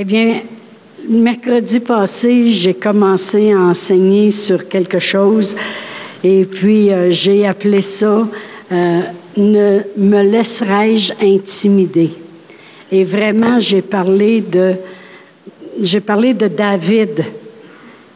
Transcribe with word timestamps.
Eh 0.00 0.04
bien, 0.04 0.42
mercredi 1.08 1.80
passé, 1.80 2.52
j'ai 2.52 2.74
commencé 2.74 3.50
à 3.50 3.58
enseigner 3.58 4.30
sur 4.30 4.68
quelque 4.68 5.00
chose 5.00 5.56
et 6.22 6.44
puis 6.44 6.92
euh, 6.92 7.10
j'ai 7.10 7.44
appelé 7.44 7.82
ça 7.82 8.28
euh, 8.70 9.00
Ne 9.36 9.80
me 9.96 10.22
laisserai-je 10.22 11.14
intimider? 11.20 12.10
Et 12.92 13.02
vraiment, 13.02 13.58
j'ai 13.58 13.82
parlé 13.82 14.40
de 14.40 14.74
j'ai 15.80 15.98
parlé 15.98 16.32
de 16.32 16.46
David 16.46 17.24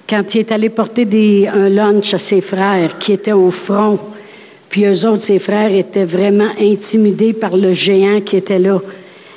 quand 0.08 0.36
il 0.36 0.38
est 0.38 0.52
allé 0.52 0.68
porter 0.68 1.04
des, 1.04 1.48
un 1.48 1.68
lunch 1.68 2.14
à 2.14 2.20
ses 2.20 2.42
frères 2.42 2.96
qui 2.96 3.12
étaient 3.12 3.32
au 3.32 3.50
front. 3.50 3.98
Puis 4.68 4.84
eux 4.84 5.04
autres, 5.04 5.24
ses 5.24 5.40
frères, 5.40 5.74
étaient 5.74 6.04
vraiment 6.04 6.50
intimidés 6.60 7.32
par 7.32 7.56
le 7.56 7.72
géant 7.72 8.20
qui 8.20 8.36
était 8.36 8.60
là. 8.60 8.80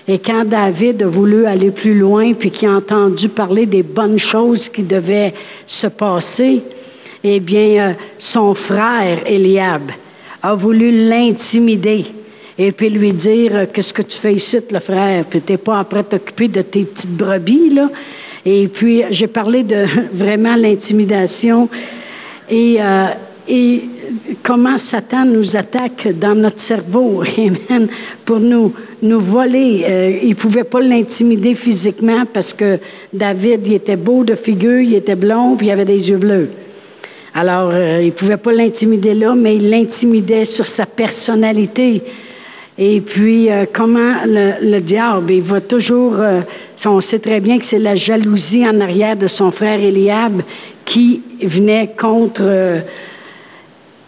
Et 0.08 0.20
quand 0.20 0.46
David 0.46 1.02
a 1.02 1.08
voulu 1.08 1.46
aller 1.46 1.72
plus 1.72 1.98
loin, 1.98 2.34
puis 2.34 2.52
qu'il 2.52 2.68
a 2.68 2.76
entendu 2.76 3.28
parler 3.30 3.66
des 3.66 3.82
bonnes 3.82 4.20
choses 4.20 4.70
qui 4.70 4.84
devaient 4.84 5.34
se 5.66 5.88
passer, 5.88 6.62
eh 7.24 7.40
bien, 7.40 7.90
euh, 7.90 7.94
son 8.20 8.54
frère 8.54 9.20
Eliab 9.26 9.82
a 10.44 10.54
voulu 10.54 10.92
l'intimider 11.10 12.06
et 12.58 12.72
puis 12.72 12.90
lui 12.90 13.14
dire 13.14 13.52
euh, 13.56 13.66
Qu'est-ce 13.72 13.94
que 13.94 14.04
tu 14.04 14.18
fais 14.18 14.36
ici, 14.36 14.60
le 14.72 14.80
frère? 14.80 15.26
Puis 15.26 15.42
tu 15.42 15.54
n'es 15.54 15.58
pas 15.58 15.80
après 15.80 16.04
t'occuper 16.04 16.50
de 16.50 16.62
tes 16.62 16.84
petites 16.84 17.18
brebis, 17.18 17.72
là? 17.72 17.90
Et 18.46 18.68
puis, 18.68 19.02
j'ai 19.10 19.26
parlé 19.26 19.64
de 19.64 19.86
vraiment 20.14 20.56
l'intimidation 20.56 21.68
et, 22.48 22.78
euh, 22.80 23.08
et 23.48 23.82
comment 24.44 24.78
Satan 24.78 25.26
nous 25.26 25.58
attaque 25.58 26.08
dans 26.20 26.36
notre 26.36 26.60
cerveau, 26.60 27.24
amen, 27.38 27.88
pour 28.24 28.40
nous, 28.40 28.72
nous 29.06 29.20
voler. 29.20 29.86
Euh, 29.88 30.20
il 30.22 30.30
ne 30.30 30.34
pouvait 30.34 30.64
pas 30.64 30.82
l'intimider 30.82 31.56
physiquement 31.56 32.24
parce 32.32 32.54
que 32.54 32.80
David, 33.14 33.68
il 33.68 33.74
était 33.74 33.96
beau 33.96 34.24
de 34.24 34.36
figure, 34.36 34.82
il 34.82 34.96
était 34.96 35.16
blond, 35.16 35.56
puis 35.56 35.68
il 35.68 35.72
avait 35.72 35.86
des 35.86 36.10
yeux 36.10 36.18
bleus. 36.18 36.50
Alors, 37.34 37.72
euh, 37.74 38.00
il 38.02 38.08
ne 38.08 38.12
pouvait 38.12 38.38
pas 38.38 38.52
l'intimider 38.52 39.14
là, 39.14 39.36
mais 39.36 39.56
il 39.56 39.70
l'intimidait 39.70 40.46
sur 40.46 40.66
sa 40.66 40.86
personnalité. 40.86 42.02
Et 42.78 43.00
puis, 43.02 43.50
euh, 43.50 43.66
comment 43.72 44.14
le, 44.26 44.80
diable, 44.80 45.34
il 45.34 45.42
va 45.42 45.62
toujours, 45.62 46.16
on 46.86 47.02
sait 47.02 47.20
très 47.20 47.40
bien 47.40 47.58
que 47.58 47.66
c'est 47.66 47.80
la 47.80 47.96
jalousie 47.96 48.68
en 48.68 48.82
arrière 48.82 49.16
de 49.16 49.28
son 49.28 49.52
frère 49.52 49.80
Eliab 49.80 50.42
qui 50.86 51.22
venait 51.42 51.92
contre 51.98 52.82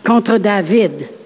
contre 0.08 0.38
David. 0.38 1.17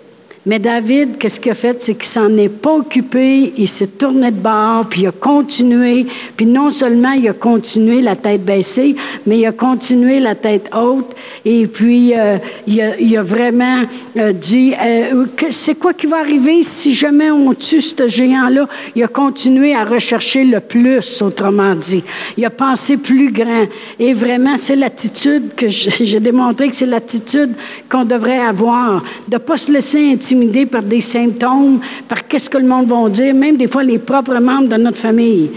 Mais 0.44 0.58
David, 0.58 1.20
qu'est-ce 1.20 1.40
qu'il 1.40 1.52
a 1.52 1.56
fait? 1.56 1.84
C'est 1.84 1.94
qu'il 1.94 2.06
s'en 2.06 2.36
est 2.36 2.50
pas 2.50 2.74
occupé, 2.74 3.54
il 3.58 3.68
s'est 3.68 3.86
tourné 3.86 4.32
de 4.32 4.40
bord, 4.40 4.88
puis 4.90 5.02
il 5.02 5.08
a 5.08 5.12
continué. 5.12 6.08
Puis 6.36 6.48
non 6.48 6.72
seulement 6.72 7.12
il 7.12 7.28
a 7.28 7.34
continué 7.34 8.02
la 8.02 8.16
tête 8.16 8.44
baissée, 8.44 8.96
mais 9.28 9.38
il 9.38 9.46
a 9.46 9.52
continué 9.52 10.20
la 10.20 10.34
tête 10.34 10.72
haute. 10.76 11.16
Et 11.46 11.68
puis 11.68 12.14
euh, 12.18 12.38
il, 12.66 13.18
a, 13.18 13.22
vraiment 13.22 13.84
euh, 14.18 14.34
dit, 14.34 14.74
euh, 14.82 15.26
c'est 15.52 15.76
quoi 15.76 15.94
qui 15.94 16.08
va 16.08 16.18
arriver 16.18 16.64
si 16.64 16.96
jamais 16.96 17.30
on 17.30 17.54
tue 17.54 17.82
ce 17.82 18.08
géant-là? 18.08 18.68
Il 18.96 19.04
a 19.04 19.08
continué 19.08 19.76
à 19.76 19.86
rechercher 19.86 20.44
le 20.44 20.60
plus, 20.60 21.22
autrement 21.22 21.76
dit. 21.76 22.04
Il 22.36 22.46
a 22.46 22.50
pensé 22.50 22.98
plus 22.98 23.32
grand. 23.32 23.68
Et 24.00 24.14
vraiment, 24.14 24.58
c'est 24.58 24.76
l'attitude 24.76 25.54
que 25.56 25.68
j'ai 25.68 26.20
démontré 26.20 26.70
que 26.70 26.76
c'est 26.76 26.88
l'attitude 26.88 27.52
qu'on 27.90 28.06
devrait 28.06 28.40
avoir, 28.40 29.04
de 29.28 29.36
ne 29.36 29.38
pas 29.38 29.58
se 29.58 29.72
laisser 29.72 30.12
intimider 30.12 30.31
par 30.66 30.84
des 30.84 31.02
symptômes, 31.02 31.80
par 32.08 32.28
qu'est-ce 32.28 32.50
que 32.50 32.58
le 32.58 32.68
monde 32.68 32.88
va 32.88 33.10
dire, 33.10 33.34
même 33.34 33.58
des 33.58 33.68
fois 33.68 33.84
les 33.84 34.00
propres 34.00 34.40
membres 34.40 34.70
de 34.70 34.78
notre 34.78 34.98
famille. 34.98 35.50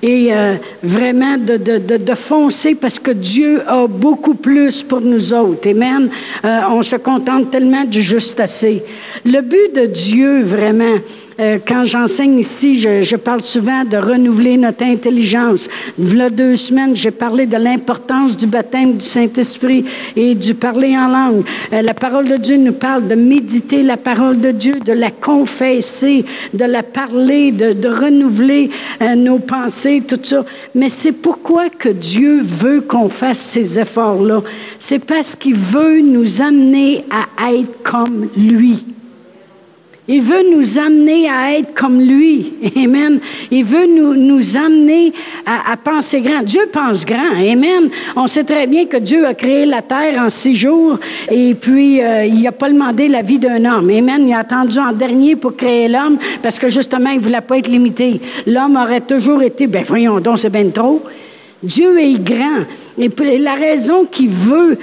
Et 0.00 0.28
euh, 0.30 0.54
vraiment 0.82 1.36
de, 1.36 1.56
de, 1.56 1.96
de, 1.96 2.14
foncer 2.14 2.76
parce 2.76 3.00
que 3.00 3.10
Dieu 3.10 3.62
a 3.66 3.88
beaucoup 3.88 4.34
plus 4.34 4.84
pour 4.84 5.00
nous 5.00 5.34
autres. 5.34 5.68
Amen. 5.68 6.08
Euh, 6.44 6.60
on 6.70 6.82
se 6.82 6.96
contente 6.96 7.50
tellement 7.50 7.84
du 7.84 8.00
juste 8.00 8.38
assez. 8.38 8.82
Le 9.24 9.40
but 9.40 9.74
de 9.74 9.86
Dieu, 9.86 10.42
vraiment, 10.42 10.98
euh, 11.40 11.58
quand 11.64 11.84
j'enseigne 11.84 12.38
ici, 12.38 12.78
je, 12.78 13.16
parle 13.16 13.42
souvent 13.42 13.84
de 13.84 13.96
renouveler 13.96 14.56
notre 14.56 14.84
intelligence. 14.84 15.68
Il 15.98 16.20
y 16.20 16.30
deux 16.30 16.56
semaines, 16.56 16.96
j'ai 16.96 17.12
parlé 17.12 17.46
de 17.46 17.56
l'importance 17.56 18.36
du 18.36 18.46
baptême 18.46 18.96
du 18.96 19.04
Saint-Esprit 19.04 19.84
et 20.16 20.34
du 20.34 20.54
parler 20.54 20.96
en 20.96 21.08
langue. 21.08 21.44
Euh, 21.72 21.82
la 21.82 21.94
parole 21.94 22.26
de 22.26 22.36
Dieu 22.36 22.56
nous 22.56 22.72
parle 22.72 23.06
de 23.06 23.14
méditer 23.14 23.82
la 23.82 23.96
parole 23.96 24.40
de 24.40 24.50
Dieu, 24.50 24.80
de 24.80 24.92
la 24.92 25.10
confesser, 25.10 26.24
de 26.54 26.64
la 26.64 26.82
parler, 26.82 27.52
de, 27.52 27.88
renouveler 27.88 28.70
euh, 29.00 29.14
nos 29.14 29.38
pensées, 29.38 30.02
tout 30.06 30.18
ça. 30.22 30.44
Mais 30.74 30.88
c'est 30.88 31.12
pourquoi 31.12 31.68
que 31.70 31.88
Dieu 31.88 32.40
veut 32.42 32.80
qu'on 32.80 33.08
fasse 33.08 33.38
ces 33.38 33.78
efforts-là. 33.78 34.42
C'est 34.78 35.04
parce 35.04 35.36
qu'il 35.36 35.54
veut 35.54 36.00
nous 36.00 36.42
amener 36.42 37.04
à 37.38 37.52
être 37.52 37.82
comme 37.82 38.28
lui. 38.36 38.84
Il 40.10 40.22
veut 40.22 40.42
nous 40.56 40.78
amener 40.78 41.28
à 41.28 41.58
être 41.58 41.74
comme 41.74 42.00
lui. 42.00 42.54
Amen. 42.76 43.20
Il 43.50 43.62
veut 43.62 43.86
nous, 43.86 44.14
nous 44.14 44.56
amener 44.56 45.12
à, 45.44 45.76
penser 45.76 46.22
grand. 46.22 46.42
Dieu 46.42 46.62
pense 46.72 47.04
grand. 47.04 47.36
Amen. 47.36 47.90
On 48.16 48.26
sait 48.26 48.44
très 48.44 48.66
bien 48.66 48.86
que 48.86 48.96
Dieu 48.96 49.26
a 49.26 49.34
créé 49.34 49.66
la 49.66 49.82
terre 49.82 50.18
en 50.18 50.30
six 50.30 50.54
jours 50.54 50.98
et 51.30 51.54
puis 51.54 52.02
euh, 52.02 52.24
il 52.24 52.40
n'a 52.40 52.52
pas 52.52 52.70
demandé 52.70 53.06
la 53.06 53.20
vie 53.20 53.38
d'un 53.38 53.62
homme. 53.66 53.90
Amen. 53.90 54.26
Il 54.26 54.32
a 54.32 54.38
attendu 54.38 54.78
en 54.78 54.92
dernier 54.92 55.36
pour 55.36 55.54
créer 55.54 55.88
l'homme 55.88 56.16
parce 56.42 56.58
que 56.58 56.70
justement, 56.70 57.10
il 57.10 57.18
ne 57.18 57.24
voulait 57.24 57.42
pas 57.42 57.58
être 57.58 57.68
limité. 57.68 58.18
L'homme 58.46 58.76
aurait 58.76 59.02
toujours 59.02 59.42
été, 59.42 59.66
ben 59.66 59.84
voyons 59.86 60.20
donc, 60.20 60.38
c'est 60.38 60.50
bien 60.50 60.70
trop. 60.70 61.02
Dieu 61.62 61.98
est 61.98 62.22
grand. 62.22 62.64
Et 62.98 63.38
la 63.38 63.54
raison 63.54 64.04
qu'il 64.04 64.28
veut 64.28 64.76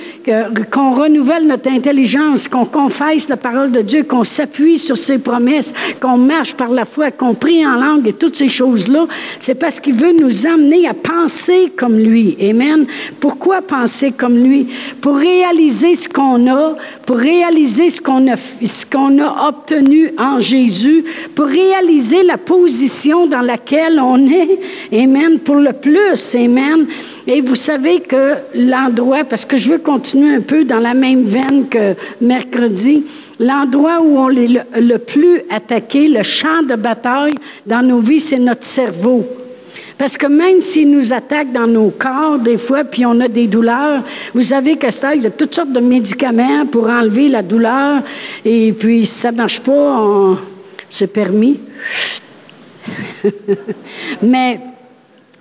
qu'on 0.71 0.93
renouvelle 0.93 1.45
notre 1.45 1.69
intelligence, 1.69 2.47
qu'on 2.47 2.65
confesse 2.65 3.27
la 3.27 3.35
parole 3.35 3.71
de 3.71 3.81
Dieu, 3.81 4.03
qu'on 4.03 4.23
s'appuie 4.23 4.77
sur 4.77 4.97
ses 4.97 5.17
promesses, 5.17 5.73
qu'on 5.99 6.17
marche 6.17 6.53
par 6.53 6.69
la 6.69 6.85
foi, 6.85 7.11
qu'on 7.11 7.33
prie 7.33 7.65
en 7.65 7.75
langue 7.75 8.07
et 8.07 8.13
toutes 8.13 8.35
ces 8.35 8.47
choses-là, 8.47 9.05
c'est 9.39 9.55
parce 9.55 9.79
qu'il 9.79 9.95
veut 9.95 10.13
nous 10.13 10.47
amener 10.47 10.87
à 10.87 10.93
penser 10.93 11.71
comme 11.75 11.97
lui. 11.97 12.37
Amen. 12.41 12.85
Pourquoi 13.19 13.61
penser 13.61 14.11
comme 14.11 14.37
lui? 14.37 14.67
Pour 15.01 15.17
réaliser 15.17 15.95
ce 15.95 16.07
qu'on 16.07 16.47
a, 16.47 16.75
pour 17.05 17.17
réaliser 17.17 17.89
ce 17.89 17.99
qu'on 17.99 18.31
a, 18.31 18.35
ce 18.37 18.85
a 18.95 19.47
obtenu 19.49 20.11
en 20.17 20.39
Jésus, 20.39 21.03
pour 21.35 21.47
réaliser 21.47 22.23
la 22.23 22.37
position 22.37 23.27
dans 23.27 23.41
laquelle 23.41 23.99
on 23.99 24.17
est. 24.29 24.59
Amen. 24.93 25.39
Pour 25.39 25.55
le 25.55 25.73
plus. 25.73 26.35
Amen. 26.35 26.85
Et 27.27 27.41
vous 27.41 27.55
savez 27.55 28.01
que 28.07 28.35
l'endroit, 28.53 29.23
parce 29.23 29.45
que 29.45 29.57
je 29.57 29.69
veux 29.69 29.77
continuer 29.77 30.35
un 30.35 30.41
peu 30.41 30.63
dans 30.63 30.79
la 30.79 30.93
même 30.93 31.23
veine 31.23 31.67
que 31.67 31.95
mercredi, 32.21 33.03
l'endroit 33.39 34.01
où 34.01 34.17
on 34.17 34.29
est 34.29 34.47
le, 34.79 34.97
plus 34.97 35.41
attaqué, 35.49 36.07
le 36.07 36.23
champ 36.23 36.63
de 36.63 36.75
bataille 36.75 37.35
dans 37.65 37.81
nos 37.81 37.99
vies, 37.99 38.19
c'est 38.19 38.39
notre 38.39 38.63
cerveau. 38.63 39.25
Parce 39.97 40.17
que 40.17 40.27
même 40.27 40.59
s'il 40.59 40.91
nous 40.91 41.13
attaque 41.13 41.53
dans 41.53 41.67
nos 41.67 41.89
corps, 41.89 42.37
des 42.39 42.57
fois, 42.57 42.83
puis 42.83 43.05
on 43.05 43.19
a 43.21 43.27
des 43.27 43.47
douleurs, 43.47 44.03
vous 44.33 44.41
savez 44.41 44.75
que 44.75 44.91
ça, 44.91 45.15
il 45.15 45.23
y 45.23 45.27
a 45.27 45.31
toutes 45.31 45.55
sortes 45.55 45.71
de 45.71 45.79
médicaments 45.79 46.65
pour 46.65 46.89
enlever 46.89 47.29
la 47.29 47.41
douleur, 47.41 48.01
et 48.43 48.73
puis 48.73 49.05
si 49.05 49.19
ça 49.19 49.31
ne 49.31 49.37
marche 49.37 49.61
pas, 49.61 50.37
c'est 50.89 51.07
permis. 51.07 51.59
mais, 54.21 54.59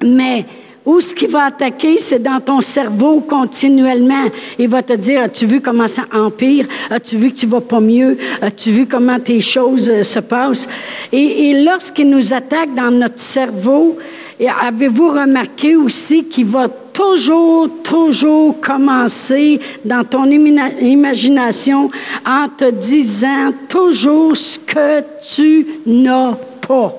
mais 0.03 0.47
où 0.87 1.01
ce 1.01 1.15
qui 1.15 1.27
va 1.27 1.45
attaquer, 1.45 1.99
c'est 1.99 2.19
dans 2.19 2.41
ton 2.41 2.61
cerveau 2.61 3.21
continuellement. 3.21 4.27
Il 4.59 4.69
va 4.69 4.83
te 4.83 4.93
dire, 4.93 5.23
as-tu 5.23 5.47
vu 5.47 5.61
comment 5.61 5.89
ça 5.89 6.03
empire? 6.13 6.67
As-tu 6.91 7.17
vu 7.17 7.31
que 7.31 7.37
tu 7.37 7.47
vas 7.47 7.61
pas 7.61 7.81
mieux? 7.81 8.19
As-tu 8.43 8.71
vu 8.71 8.87
comment 8.87 9.19
tes 9.19 9.41
choses 9.41 9.89
euh, 9.91 10.03
se 10.03 10.19
passent? 10.19 10.69
Et, 11.11 11.51
et 11.51 11.65
lorsqu'il 11.65 12.11
nous 12.11 12.35
attaque 12.35 12.75
dans 12.75 12.91
notre 12.91 13.21
cerveau, 13.21 13.97
avez-vous 14.41 15.09
remarqué 15.11 15.77
aussi 15.77 16.25
qu'il 16.25 16.47
va 16.47 16.69
toujours, 16.69 17.69
toujours 17.83 18.61
commencer 18.61 19.61
dans 19.85 20.05
ton 20.05 20.25
imagination 20.27 21.91
en 22.27 22.49
te 22.49 22.71
disant 22.71 23.53
toujours 23.69 24.37
ce 24.37 24.59
que 24.59 25.03
tu 25.35 25.67
n'as 25.87 26.35
pas? 26.67 26.95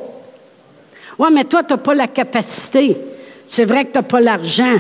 Oui, 1.18 1.30
mais 1.32 1.44
toi, 1.44 1.64
tu 1.64 1.74
n'as 1.74 1.78
pas 1.78 1.94
la 1.94 2.08
capacité. 2.08 2.98
C'est 3.48 3.66
vrai 3.66 3.86
que 3.86 3.92
tu 3.92 3.98
n'as 3.98 4.04
pas 4.04 4.20
l'argent. 4.20 4.78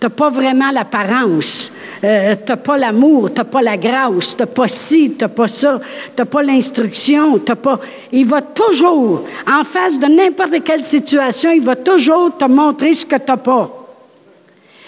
Tu 0.00 0.06
n'as 0.06 0.10
pas 0.10 0.30
vraiment 0.30 0.70
l'apparence. 0.70 1.70
Euh, 2.02 2.34
tu 2.34 2.50
n'as 2.50 2.56
pas 2.56 2.78
l'amour, 2.78 3.28
tu 3.30 3.36
n'as 3.36 3.44
pas 3.44 3.60
la 3.60 3.76
grâce, 3.76 4.34
tu 4.34 4.42
n'as 4.42 4.46
pas 4.46 4.68
ci, 4.68 5.12
tu 5.18 5.22
n'as 5.22 5.28
pas 5.28 5.48
ça, 5.48 5.78
tu 6.16 6.22
n'as 6.22 6.24
pas 6.24 6.42
l'instruction, 6.42 7.38
tu 7.38 7.54
pas. 7.54 7.78
Il 8.10 8.24
va 8.26 8.40
toujours, 8.40 9.26
en 9.46 9.64
face 9.64 9.98
de 9.98 10.06
n'importe 10.06 10.64
quelle 10.64 10.82
situation, 10.82 11.50
il 11.50 11.60
va 11.60 11.76
toujours 11.76 12.34
te 12.38 12.46
montrer 12.46 12.94
ce 12.94 13.04
que 13.04 13.16
tu 13.16 13.22
n'as 13.28 13.36
pas. 13.36 13.70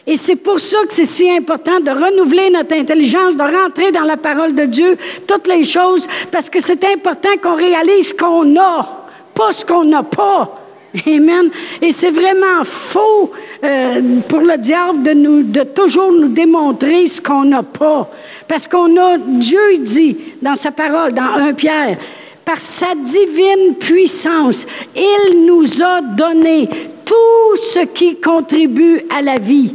Et 0.07 0.17
c'est 0.17 0.37
pour 0.37 0.59
ça 0.59 0.79
que 0.89 0.95
c'est 0.95 1.05
si 1.05 1.31
important 1.31 1.81
de 1.81 1.91
renouveler 1.91 2.49
notre 2.51 2.75
intelligence, 2.75 3.37
de 3.37 3.43
rentrer 3.43 3.93
dans 3.93 4.03
la 4.03 4.17
parole 4.17 4.55
de 4.55 4.65
Dieu, 4.65 4.97
toutes 5.27 5.47
les 5.47 5.65
choses, 5.65 6.09
parce 6.31 6.49
que 6.49 6.61
c'est 6.61 6.83
important 6.87 7.37
qu'on 7.43 7.57
réalise 7.57 8.09
ce 8.09 8.15
qu'on 8.15 8.59
a, 8.59 9.07
pas 9.35 9.53
ce 9.53 9.67
qu'on 9.67 9.85
n'a 9.85 10.03
pas. 10.03 10.62
Amen. 11.07 11.51
Et 11.81 11.91
c'est 11.91 12.11
vraiment 12.11 12.65
faux 12.65 13.33
euh, 13.65 14.01
pour 14.29 14.41
le 14.41 14.59
diable 14.59 15.03
de, 15.03 15.13
nous, 15.13 15.43
de 15.43 15.63
toujours 15.63 16.13
nous 16.13 16.29
démontrer 16.29 17.07
ce 17.07 17.21
qu'on 17.21 17.45
n'a 17.45 17.63
pas. 17.63 18.11
Parce 18.47 18.67
qu'on 18.67 18.97
a, 18.99 19.17
Dieu 19.19 19.79
dit 19.79 20.17
dans 20.43 20.55
sa 20.55 20.71
parole, 20.71 21.13
dans 21.13 21.23
1 21.23 21.55
Pierre, 21.55 21.97
par 22.45 22.59
sa 22.59 22.95
divine 22.95 23.77
puissance, 23.79 24.67
il 24.95 25.47
nous 25.47 25.83
a 25.83 26.01
donné 26.01 26.69
tout 27.05 27.57
ce 27.57 27.81
qui 27.87 28.17
contribue 28.17 29.03
à 29.17 29.23
la 29.23 29.39
vie. 29.39 29.75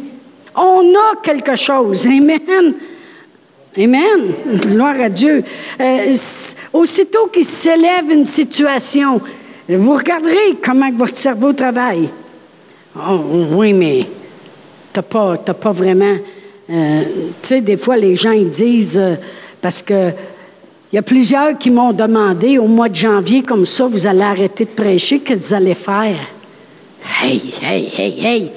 On 0.56 0.94
a 0.94 1.16
quelque 1.24 1.56
chose. 1.56 2.06
Amen. 2.06 2.74
Amen. 3.78 4.34
Gloire 4.62 5.00
à 5.02 5.10
Dieu. 5.10 5.44
Euh, 5.80 6.14
aussitôt 6.74 7.28
qu'il 7.28 7.46
s'élève 7.46 8.10
une 8.10 8.26
situation, 8.26 9.22
vous 9.70 9.96
regarderez 9.96 10.58
comment 10.64 10.90
votre 10.92 11.16
cerveau 11.16 11.54
travaille. 11.54 12.10
Oh, 12.96 13.20
oui, 13.52 13.74
mais 13.74 14.06
tu 14.94 15.00
n'as 15.00 15.04
pas, 15.04 15.38
pas, 15.38 15.72
vraiment. 15.72 16.16
Euh, 16.70 17.04
tu 17.42 17.48
sais, 17.48 17.62
des 17.62 17.78
fois, 17.78 17.98
les 17.98 18.16
gens 18.16 18.32
ils 18.32 18.50
disent, 18.50 18.98
euh, 18.98 19.16
parce 19.62 19.82
que 19.82 20.12
il 20.92 20.96
y 20.96 21.00
a 21.00 21.02
plusieurs 21.02 21.58
qui 21.58 21.70
m'ont 21.70 21.92
demandé 21.92 22.58
au 22.58 22.68
mois 22.68 22.88
de 22.88 22.96
janvier, 22.96 23.44
comme 23.44 23.66
ça, 23.66 23.88
vous 23.88 24.08
allez 24.08 24.22
arrêter 24.22 24.64
de 24.64 24.70
prêcher, 24.70 25.20
qu'est-ce 25.20 25.42
que 25.42 25.46
vous 25.48 25.54
allez 25.54 25.76
faire? 25.76 26.16
Hey, 27.22 27.42
hey, 27.62 27.92
hey, 27.98 28.26
hey! 28.26 28.52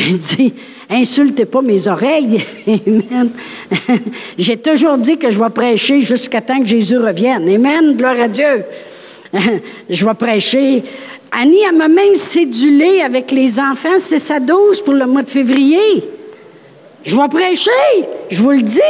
Il 0.00 0.18
dit, 0.18 0.54
insultez 0.88 1.44
pas 1.44 1.60
mes 1.60 1.86
oreilles. 1.86 2.42
Amen. 2.66 3.30
J'ai 4.38 4.56
toujours 4.56 4.96
dit 4.96 5.18
que 5.18 5.30
je 5.30 5.38
vais 5.38 5.50
prêcher 5.50 6.00
jusqu'à 6.00 6.40
temps 6.40 6.60
que 6.60 6.66
Jésus 6.66 6.96
revienne. 6.96 7.48
Amen. 7.48 7.94
Gloire 7.96 8.18
à 8.18 8.28
Dieu. 8.28 8.64
je 9.90 10.04
vais 10.04 10.14
prêcher. 10.14 10.82
Annie, 11.30 11.64
a 11.66 11.72
même 11.72 12.14
cédulé 12.14 13.02
avec 13.02 13.30
les 13.30 13.60
enfants, 13.60 13.98
c'est 13.98 14.18
sa 14.18 14.40
dose 14.40 14.82
pour 14.82 14.94
le 14.94 15.06
mois 15.06 15.22
de 15.22 15.30
février. 15.30 16.02
Je 17.04 17.16
vais 17.16 17.28
prêcher, 17.28 17.70
je 18.28 18.42
vous 18.42 18.50
le 18.50 18.60
dis. 18.60 18.80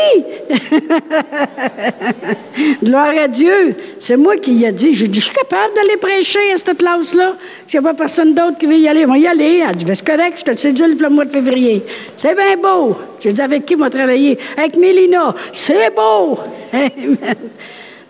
Gloire 2.83 3.13
à 3.17 3.29
Dieu. 3.29 3.77
C'est 4.01 4.17
moi 4.17 4.37
qui 4.39 4.55
y 4.55 4.67
a 4.67 4.73
dit. 4.73 4.95
J'ai 4.95 5.07
dit, 5.07 5.21
je 5.21 5.27
suis 5.27 5.35
capable 5.35 5.75
d'aller 5.75 5.97
prêcher 5.99 6.53
à 6.53 6.59
cette 6.59 6.79
classe-là. 6.79 7.35
S'il 7.67 7.81
n'y 7.81 7.87
a 7.87 7.91
pas 7.91 7.95
personne 7.95 8.35
d'autre 8.35 8.59
qui 8.59 8.67
veut 8.67 8.79
y 8.79 8.89
aller, 8.89 9.05
on 9.05 9.11
va 9.11 9.19
y 9.19 9.27
aller. 9.27 9.63
Elle 9.69 9.77
dit, 9.77 9.85
ben, 9.85 9.95
c'est 9.95 10.07
correct, 10.07 10.39
je 10.39 10.45
te 10.45 10.51
le 10.51 10.57
cédule 10.57 10.97
pour 10.97 11.09
le 11.09 11.15
mois 11.15 11.27
de 11.27 11.31
février. 11.31 11.83
C'est 12.17 12.35
bien 12.35 12.57
beau. 12.57 12.97
J'ai 13.21 13.33
dit, 13.33 13.43
avec 13.43 13.67
qui 13.67 13.77
moi 13.77 13.91
travailler? 13.91 14.39
Avec 14.57 14.77
Mélina. 14.77 15.35
C'est 15.53 15.95
beau. 15.95 16.39
Amen. 16.73 17.17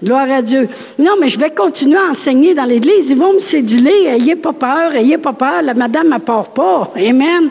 Gloire 0.02 0.30
à 0.30 0.42
Dieu. 0.42 0.68
Non, 0.98 1.14
mais 1.20 1.28
je 1.28 1.38
vais 1.38 1.50
continuer 1.50 1.98
à 1.98 2.10
enseigner 2.10 2.54
dans 2.54 2.64
l'Église. 2.64 3.10
Ils 3.10 3.18
vont 3.18 3.34
me 3.34 3.40
céduler. 3.40 4.06
Ayez 4.06 4.36
pas 4.36 4.52
peur, 4.52 4.94
ayez 4.94 5.18
pas 5.18 5.32
peur. 5.32 5.62
La 5.62 5.74
madame 5.74 6.08
ne 6.10 6.18
part 6.18 6.50
pas. 6.50 6.92
Amen. 6.96 7.50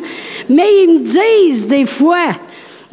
Mais 0.50 0.84
ils 0.84 0.94
me 0.94 1.00
disent 1.00 1.68
des 1.68 1.86
fois, 1.86 2.30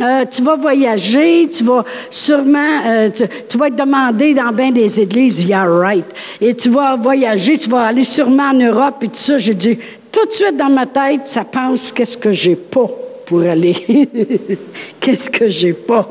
euh, 0.00 0.24
tu 0.28 0.42
vas 0.42 0.56
voyager, 0.56 1.48
tu 1.48 1.62
vas 1.62 1.84
sûrement, 2.10 2.80
euh, 2.84 3.10
tu, 3.48 3.56
vas 3.56 3.68
être 3.68 3.76
demandé 3.76 4.34
dans 4.34 4.50
bien 4.50 4.72
des 4.72 5.00
églises, 5.00 5.44
yeah, 5.44 5.64
right. 5.64 6.04
Et 6.40 6.54
tu 6.54 6.68
vas 6.68 6.96
voyager, 6.96 7.56
tu 7.56 7.70
vas 7.70 7.82
aller 7.82 8.02
sûrement 8.02 8.50
en 8.50 8.54
Europe 8.54 8.96
et 9.02 9.08
tout 9.08 9.14
ça. 9.14 9.38
J'ai 9.38 9.54
dit, 9.54 9.78
tout 10.10 10.26
de 10.26 10.32
suite 10.32 10.56
dans 10.56 10.70
ma 10.70 10.86
tête, 10.86 11.22
ça 11.26 11.44
pense, 11.44 11.92
qu'est-ce 11.92 12.18
que 12.18 12.32
j'ai 12.32 12.56
pas 12.56 12.90
pour 13.24 13.42
aller? 13.42 13.76
qu'est-ce 15.00 15.30
que 15.30 15.48
j'ai 15.48 15.74
pas? 15.74 16.08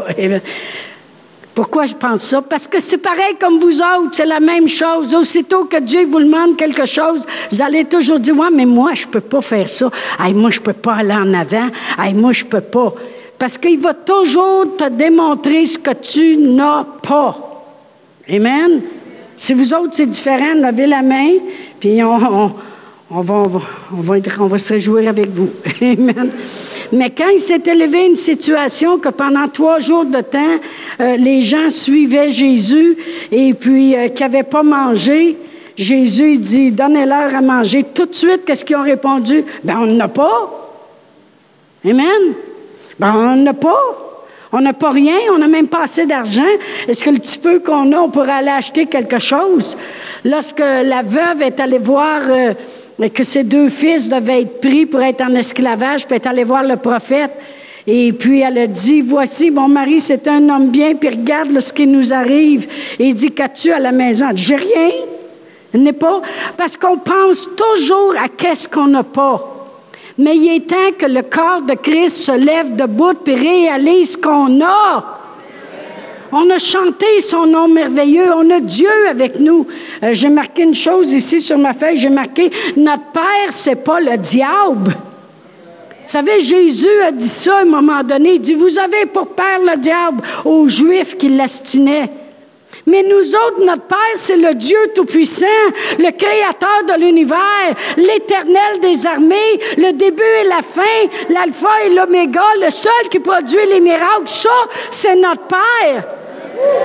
Pourquoi 1.53 1.85
je 1.85 1.94
pense 1.94 2.23
ça? 2.23 2.41
Parce 2.41 2.67
que 2.67 2.79
c'est 2.79 2.97
pareil 2.97 3.35
comme 3.39 3.59
vous 3.59 3.79
autres, 3.79 4.09
c'est 4.13 4.25
la 4.25 4.39
même 4.39 4.67
chose. 4.67 5.13
Aussitôt 5.13 5.65
que 5.65 5.79
Dieu 5.79 6.05
vous 6.05 6.19
demande 6.19 6.57
quelque 6.57 6.85
chose, 6.85 7.25
vous 7.51 7.61
allez 7.61 7.85
toujours 7.85 8.19
dire, 8.19 8.35
ouais, 8.38 8.50
mais 8.51 8.65
moi, 8.65 8.91
je 8.95 9.05
ne 9.05 9.11
peux 9.11 9.21
pas 9.21 9.41
faire 9.41 9.69
ça. 9.69 9.91
Hey, 10.19 10.33
moi, 10.33 10.50
je 10.50 10.59
ne 10.59 10.65
peux 10.65 10.73
pas 10.73 10.95
aller 10.95 11.13
en 11.13 11.31
avant. 11.33 11.67
Hey, 12.00 12.13
moi, 12.15 12.31
je 12.31 12.44
ne 12.44 12.50
peux 12.50 12.61
pas. 12.61 12.94
Parce 13.38 13.57
qu'il 13.57 13.79
va 13.79 13.94
toujours 13.94 14.75
te 14.77 14.89
démontrer 14.89 15.65
ce 15.67 15.77
que 15.77 15.94
tu 15.94 16.38
n'as 16.38 16.85
pas. 17.03 17.38
Amen? 18.27 18.81
Si 19.35 19.53
vous 19.53 19.73
autres, 19.73 19.94
c'est 19.94 20.06
différent, 20.06 20.56
levez 20.56 20.88
la 20.88 21.01
main, 21.01 21.33
puis 21.79 22.03
on, 22.03 22.17
va, 22.17 22.51
on, 23.11 23.21
va, 23.21 24.15
on 24.39 24.47
va 24.47 24.57
se 24.57 24.73
réjouir 24.73 25.09
avec 25.09 25.29
vous. 25.29 25.49
Amen? 25.81 26.31
Mais 26.94 27.10
quand 27.10 27.30
il 27.30 27.40
s'est 27.40 27.63
élevé 27.66 28.06
une 28.06 28.16
situation 28.16 29.00
que 29.00 29.10
pendant 29.10 29.48
trois 29.48 29.80
jours 29.80 30.06
de 30.06 30.22
temps, 30.22 30.60
euh, 31.00 31.18
les 31.18 31.42
gens 31.42 31.72
suivaient 31.72 32.30
Jésus 32.30 32.95
et 33.31 33.56
puis 33.56 33.95
euh, 33.95 34.10
qu'ils 34.10 34.25
n'avaient 34.25 34.44
pas 34.44 34.62
mangé, 34.62 35.36
Jésus 35.75 36.38
dit, 36.38 36.72
donnez-leur 36.72 37.34
à 37.34 37.42
manger. 37.42 37.84
Tout 37.84 38.06
de 38.06 38.13
suite, 38.13 38.45
qu'est-ce 38.45 38.63
qu'ils 38.63 38.75
ont 38.75 38.84
répondu? 38.84 39.44
Ben, 39.63 39.80
on 39.81 39.88
n'a 39.88 40.07
pas. 40.07 40.69
Amen. 41.84 42.34
Ben, 43.00 43.13
on 43.16 43.36
n'a 43.38 43.54
pas. 43.54 44.04
On 44.56 44.62
n'a 44.62 44.74
pas 44.74 44.92
rien, 44.92 45.18
on 45.34 45.40
n'a 45.40 45.48
même 45.48 45.68
pas 45.68 45.81
assez 45.86 46.06
d'argent. 46.06 46.44
Est-ce 46.88 47.04
que 47.04 47.10
le 47.10 47.18
petit 47.18 47.40
peu 47.40 47.60
qu'on 47.60 47.92
a, 47.92 47.98
on 47.98 48.10
pourrait 48.10 48.34
aller 48.34 48.51
acheter 48.51 48.86
quelque 48.86 49.18
chose? 49.18 49.75
Lorsque 50.24 50.60
la 50.60 51.01
veuve 51.01 51.42
est 51.42 51.60
allée 51.60 51.80
voir 51.80 52.19
euh, 52.30 52.54
que 53.13 53.24
ses 53.24 53.44
deux 53.44 53.69
fils 53.69 54.10
devaient 54.10 54.42
être 54.42 54.62
pris 54.62 54.86
pour 54.86 55.01
être 55.01 55.22
en 55.22 55.34
esclavage, 55.36 56.06
puis 56.06 56.16
est 56.16 56.28
allée 56.28 56.44
voir 56.44 56.63
le 56.63 56.78
prophète. 56.78 57.31
Et 57.86 58.13
puis 58.13 58.42
elle 58.42 58.57
a 58.57 58.68
dit, 58.68 59.01
voici, 59.01 59.51
mon 59.51 59.68
mari, 59.68 60.00
c'est 60.00 60.28
un 60.28 60.48
homme 60.50 60.68
bien, 60.68 60.95
puis 60.95 61.10
regarde 61.10 61.60
ce 61.60 61.74
qui 61.74 61.86
nous 61.86 62.13
arrive. 62.13 62.68
Et 63.00 63.07
il 63.07 63.13
dit, 63.13 63.31
qu'as-tu 63.31 63.72
à 63.72 63.80
la 63.80 63.92
maison? 63.92 64.28
J'ai 64.36 64.56
rien. 64.56 64.92
N'est 65.74 65.92
pas? 65.92 66.22
Parce 66.56 66.78
qu'on 66.78 66.98
pense 66.98 67.50
toujours 67.56 68.13
à 68.24 68.28
qu'est-ce 68.30 68.68
qu'on 68.68 68.88
n'a 68.88 69.04
pas. 69.04 69.50
Mais 70.18 70.36
il 70.36 70.56
est 70.56 70.68
temps 70.68 70.92
que 70.98 71.07
le 71.07 71.24
corps 71.24 71.63
de 71.63 71.74
Christ 71.74 72.18
se 72.18 72.31
lève 72.31 72.75
debout 72.75 73.18
et 73.25 73.34
réalise 73.34 74.12
ce 74.12 74.18
qu'on 74.18 74.62
a. 74.62 75.22
On 76.35 76.50
a 76.50 76.57
chanté 76.57 77.19
son 77.19 77.45
nom 77.45 77.68
merveilleux. 77.68 78.33
On 78.35 78.50
a 78.50 78.59
Dieu 78.59 78.89
avec 79.07 79.39
nous. 79.39 79.68
Euh, 80.01 80.09
j'ai 80.13 80.30
marqué 80.30 80.63
une 80.63 80.74
chose 80.74 81.13
ici 81.13 81.39
sur 81.39 81.59
ma 81.59 81.74
feuille. 81.74 81.97
J'ai 81.97 82.09
marqué 82.09 82.50
Notre 82.75 83.12
Père, 83.13 83.51
c'est 83.51 83.75
pas 83.75 84.00
le 84.00 84.18
diable. 84.18 84.95
Vous 86.03 86.09
savez, 86.09 86.39
Jésus 86.39 87.01
a 87.06 87.12
dit 87.12 87.30
ça 87.30 87.57
à 87.57 87.62
un 87.62 87.65
moment 87.65 88.03
donné. 88.03 88.33
Il 88.33 88.41
dit 88.41 88.56
Vous 88.56 88.80
avez 88.80 89.06
pour 89.06 89.27
père 89.27 89.59
le 89.63 89.77
diable 89.77 90.24
aux 90.44 90.68
Juifs 90.68 91.15
qui 91.18 91.30
l'astinaient. 91.30 92.09
Mais 92.88 93.03
nous 93.03 93.35
autres, 93.35 93.63
notre 93.63 93.83
Père, 93.83 93.97
c'est 94.15 94.35
le 94.35 94.56
Dieu 94.56 94.77
Tout-Puissant, 94.95 95.45
le 96.00 96.12
Créateur 96.12 96.83
de 96.88 97.00
l'univers, 97.00 97.38
l'Éternel 97.95 98.80
des 98.81 99.06
armées, 99.06 99.59
le 99.77 99.94
début 99.94 100.24
et 100.41 100.47
la 100.50 100.62
fin, 100.63 101.09
l'Alpha 101.30 101.69
et 101.85 101.94
l'Oméga, 101.94 102.42
le 102.59 102.71
seul 102.71 103.07
qui 103.09 103.19
produit 103.19 103.66
les 103.68 103.80
miracles. 103.80 104.28
Ça, 104.28 104.49
c'est 104.90 105.16
notre 105.16 105.44
Père. 105.44 106.04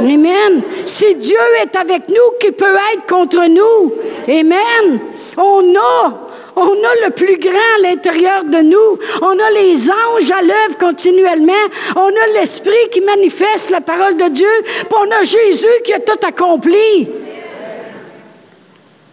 Amen. 0.00 0.62
Si 0.86 1.14
Dieu 1.16 1.38
est 1.62 1.76
avec 1.76 2.08
nous, 2.08 2.38
qui 2.40 2.52
peut 2.52 2.76
être 2.94 3.06
contre 3.06 3.46
nous? 3.48 3.92
Amen. 4.28 5.00
On 5.36 5.74
a 5.74 6.28
on 6.60 6.72
a 6.72 7.06
le 7.06 7.10
plus 7.12 7.38
grand 7.38 7.52
à 7.52 7.82
l'intérieur 7.82 8.42
de 8.42 8.58
nous. 8.58 8.98
On 9.22 9.38
a 9.38 9.50
les 9.62 9.88
anges 9.88 10.30
à 10.30 10.42
l'œuvre 10.42 10.76
continuellement. 10.78 11.52
On 11.94 12.08
a 12.08 12.38
l'Esprit 12.40 12.88
qui 12.90 13.00
manifeste 13.00 13.70
la 13.70 13.80
parole 13.80 14.16
de 14.16 14.28
Dieu. 14.28 14.48
Puis 14.64 14.98
on 14.98 15.10
a 15.12 15.22
Jésus 15.22 15.66
qui 15.84 15.92
a 15.92 16.00
tout 16.00 16.18
accompli. 16.26 17.02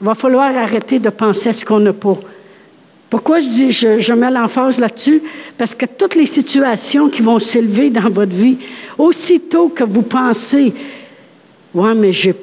Il 0.02 0.06
va 0.08 0.16
falloir 0.16 0.58
arrêter 0.58 0.98
de 0.98 1.10
penser 1.10 1.50
à 1.50 1.54
ce 1.54 1.64
qu'on 1.64 1.80
n'a 1.80 1.94
pas. 1.94 2.18
Pourquoi 3.12 3.40
je, 3.40 3.48
dis, 3.48 3.72
je, 3.72 4.14
mets 4.14 4.32
l'emphase 4.32 4.80
là-dessus? 4.80 5.22
Parce 5.58 5.76
que 5.76 5.86
toutes 5.86 6.16
les 6.16 6.26
situations 6.26 7.10
qui 7.10 7.22
vont 7.22 7.40
s'élever 7.40 7.92
dans 7.92 8.10
votre 8.10 8.34
vie, 8.34 8.58
aussitôt 8.98 9.70
que 9.70 9.84
vous 9.84 10.02
pensez, 10.02 10.74
ouais, 11.74 11.94
mais 11.94 12.12
j'ai 12.12 12.34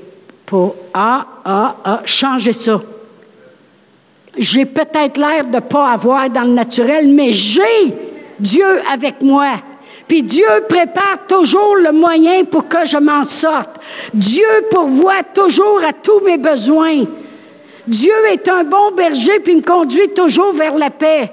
pas, 0.47 0.75
ah, 0.95 1.27
ah, 1.45 1.77
ah, 1.85 2.03
changez 2.05 2.53
ça. 2.53 2.81
J'ai 4.37 4.65
peut-être 4.65 5.19
l'air 5.19 5.45
de 5.45 5.57
ne 5.57 5.61
pas 5.61 5.91
avoir 5.91 6.29
dans 6.31 6.43
le 6.43 6.53
naturel, 6.53 7.09
mais 7.09 7.33
j'ai 7.33 7.95
Dieu 8.39 8.67
avec 8.91 9.21
moi. 9.21 9.53
Puis 10.09 10.23
Dieu 10.23 10.47
prépare 10.69 11.27
toujours 11.29 11.77
le 11.77 11.93
moyen 11.93 12.45
pour 12.45 12.69
que 12.69 12.85
je 12.85 12.99
m'en 12.99 13.25
sorte. 13.25 13.81
Dieu 14.13 14.47
pourvoit 14.71 15.23
toujours 15.35 15.81
à 15.87 15.93
tous 15.93 16.21
mes 16.21 16.39
besoins. 16.39 17.05
Dieu 17.87 18.13
est 18.31 18.49
un 18.49 18.65
bon 18.65 18.93
berger 18.97 19.41
puis 19.41 19.57
me 19.57 19.63
conduit 19.63 20.09
toujours 20.11 20.53
vers 20.53 20.77
la 20.77 20.91
paix. 20.91 21.31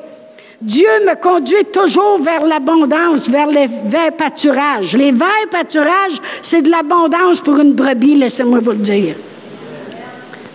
Dieu 0.62 0.90
me 1.06 1.16
conduit 1.16 1.66
toujours 1.72 2.20
vers 2.20 2.46
l'abondance, 2.46 3.30
vers 3.30 3.48
les 3.48 3.68
verts 3.68 4.12
pâturages. 4.12 4.96
Les 4.98 5.12
verts 5.12 5.50
pâturages, 5.50 6.20
c'est 6.42 6.62
de 6.62 6.70
l'abondance 6.70 7.40
pour 7.40 7.58
une 7.60 7.74
brebis, 7.74 8.16
laissez-moi 8.16 8.60
vous 8.62 8.72
le 8.72 8.78
dire. 8.78 9.16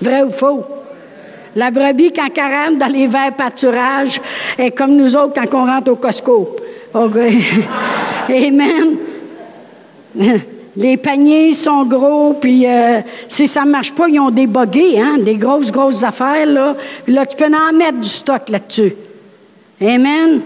Vrai 0.02 0.22
ou 0.22 0.30
faux? 0.30 0.62
La 1.56 1.70
brebis, 1.70 2.12
quand 2.12 2.28
elle 2.36 2.42
rentre 2.42 2.78
dans 2.78 2.92
les 2.92 3.06
verts 3.06 3.32
pâturages, 3.32 4.20
est 4.58 4.72
comme 4.72 4.94
nous 4.94 5.16
autres 5.16 5.32
quand 5.34 5.58
on 5.58 5.64
rentre 5.64 5.92
au 5.92 5.96
Costco. 5.96 6.56
Amen. 8.28 8.96
Les 10.76 10.96
paniers 10.96 11.52
sont 11.52 11.84
gros, 11.84 12.34
puis 12.34 12.66
euh, 12.66 13.00
si 13.28 13.46
ça 13.46 13.64
ne 13.64 13.70
marche 13.70 13.92
pas, 13.92 14.08
ils 14.08 14.18
ont 14.18 14.30
des 14.30 14.48
buggés, 14.48 15.00
hein, 15.00 15.18
des 15.18 15.36
grosses, 15.36 15.70
grosses 15.70 16.02
affaires. 16.02 16.46
Là, 16.46 16.74
là 17.06 17.24
tu 17.26 17.36
peux 17.36 17.44
en 17.44 17.72
mettre 17.72 17.98
du 17.98 18.08
stock 18.08 18.48
là-dessus. 18.48 18.92
Amen. 19.80 20.40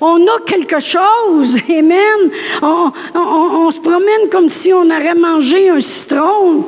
On 0.00 0.26
a 0.26 0.40
quelque 0.44 0.80
chose, 0.80 1.58
Amen. 1.68 2.30
On, 2.62 3.70
se 3.70 3.80
promène 3.80 4.28
comme 4.30 4.48
si 4.48 4.72
on 4.72 4.84
aurait 4.84 5.14
mangé 5.14 5.68
un 5.68 5.80
citron. 5.80 6.64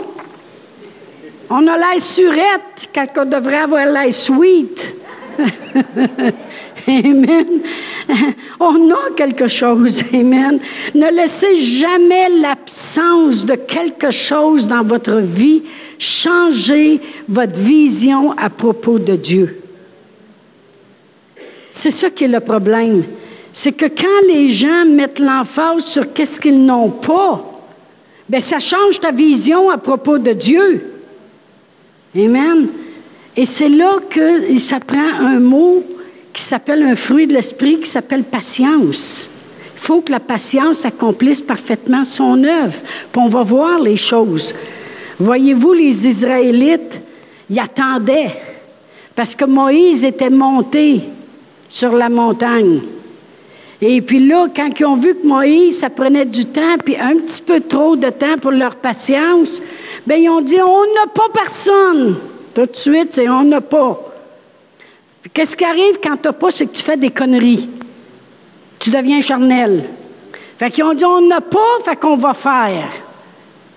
On 1.51 1.67
a 1.67 1.77
l'air 1.77 2.01
surette 2.01 2.89
quand 2.95 3.07
on 3.19 3.25
devrait 3.25 3.59
avoir 3.59 3.87
l'air 3.87 4.13
sweet. 4.13 4.95
Amen. 6.89 7.61
On 8.61 8.91
a 8.91 9.11
quelque 9.17 9.49
chose. 9.49 10.03
Amen. 10.15 10.59
Ne 10.95 11.11
laissez 11.11 11.57
jamais 11.57 12.29
l'absence 12.29 13.45
de 13.45 13.55
quelque 13.55 14.11
chose 14.11 14.69
dans 14.69 14.83
votre 14.83 15.17
vie 15.17 15.63
changer 15.99 17.01
votre 17.29 17.59
vision 17.59 18.33
à 18.33 18.51
propos 18.51 18.99
de 18.99 19.17
Dieu. 19.17 19.66
C'est 21.77 21.91
ça 21.91 22.09
qui 22.09 22.25
est 22.25 22.29
le 22.29 22.41
problème. 22.41 23.05
C'est 23.53 23.73
que 23.73 23.85
quand 23.85 24.27
les 24.27 24.49
gens 24.49 24.87
mettent 24.87 25.19
l'emphase 25.19 25.85
sur 25.85 26.11
qu'est-ce 26.15 26.41
qu'ils 26.41 26.65
n'ont 26.65 26.89
pas, 26.89 27.45
bien, 28.27 28.41
ça 28.41 28.61
change 28.61 28.99
ta 28.99 29.13
vision 29.13 29.69
à 29.69 29.77
propos 29.77 30.17
de 30.17 30.33
Dieu. 30.33 30.91
Amen. 32.17 32.69
Et 33.37 33.45
c'est 33.45 33.69
là 33.69 33.99
qu'il 34.11 34.59
s'apprend 34.59 35.19
un 35.21 35.39
mot 35.39 35.85
qui 36.33 36.43
s'appelle 36.43 36.83
un 36.83 36.97
fruit 36.97 37.27
de 37.27 37.35
l'esprit 37.35 37.79
qui 37.79 37.91
s'appelle 37.91 38.25
patience. 38.25 39.29
Il 39.75 39.81
faut 39.81 40.01
que 40.01 40.13
la 40.13 40.21
patience 40.21 40.87
accomplisse 40.87 41.43
parfaitement 41.43 42.05
son 42.05 42.43
œuvre. 42.43 42.79
Puis 43.13 43.21
on 43.23 43.29
va 43.29 43.43
voir 43.43 43.81
les 43.81 43.99
choses. 43.99 44.55
Voyez-vous, 45.21 45.75
les 45.75 46.09
Israélites, 46.09 47.03
ils 47.51 47.61
attendaient 47.61 48.35
parce 49.15 49.35
que 49.35 49.45
Moïse 49.45 50.07
était 50.07 50.31
monté 50.31 51.03
sur 51.69 51.93
la 51.93 52.09
montagne. 52.09 52.81
Et 53.81 54.01
puis 54.01 54.27
là, 54.27 54.47
quand 54.55 54.71
ils 54.79 54.87
ont 54.87 54.97
vu 54.97 55.15
que 55.15 55.27
Moïse, 55.27 55.81
ça 55.81 55.91
prenait 55.91 56.25
du 56.25 56.47
temps, 56.47 56.79
puis 56.83 56.97
un 56.97 57.17
petit 57.17 57.43
peu 57.43 57.61
trop 57.61 57.95
de 57.95 58.09
temps 58.09 58.39
pour 58.41 58.51
leur 58.51 58.77
patience, 58.77 59.61
bien, 60.07 60.17
ils 60.17 60.31
ont 60.31 60.41
dit, 60.41 60.61
on 60.61 60.95
n'a 60.95 61.07
pas 61.13 61.29
personne. 61.33 62.17
Tout 62.55 62.67
de 62.67 62.77
suite, 62.77 63.13
c'est 63.13 63.29
on 63.29 63.45
n'a 63.45 63.61
pas. 63.61 64.01
Qu'est-ce 65.35 65.57
qui 65.57 65.65
arrive 65.65 65.99
quand 66.03 66.17
tu 66.17 66.29
n'as 66.29 66.33
pas, 66.33 66.51
c'est 66.51 66.67
que 66.67 66.73
tu 66.73 66.83
fais 66.83 66.97
des 66.97 67.11
conneries. 67.11 67.69
Tu 68.79 68.91
deviens 68.91 69.21
charnel. 69.21 69.85
Fait 70.59 70.71
qu'ils 70.71 70.85
ont 70.85 70.95
dit, 70.95 71.05
on 71.05 71.21
n'a 71.21 71.43
pas, 71.43 71.59
fait 71.85 71.97
qu'on 71.97 72.17
va 72.17 72.33
faire. 72.33 72.89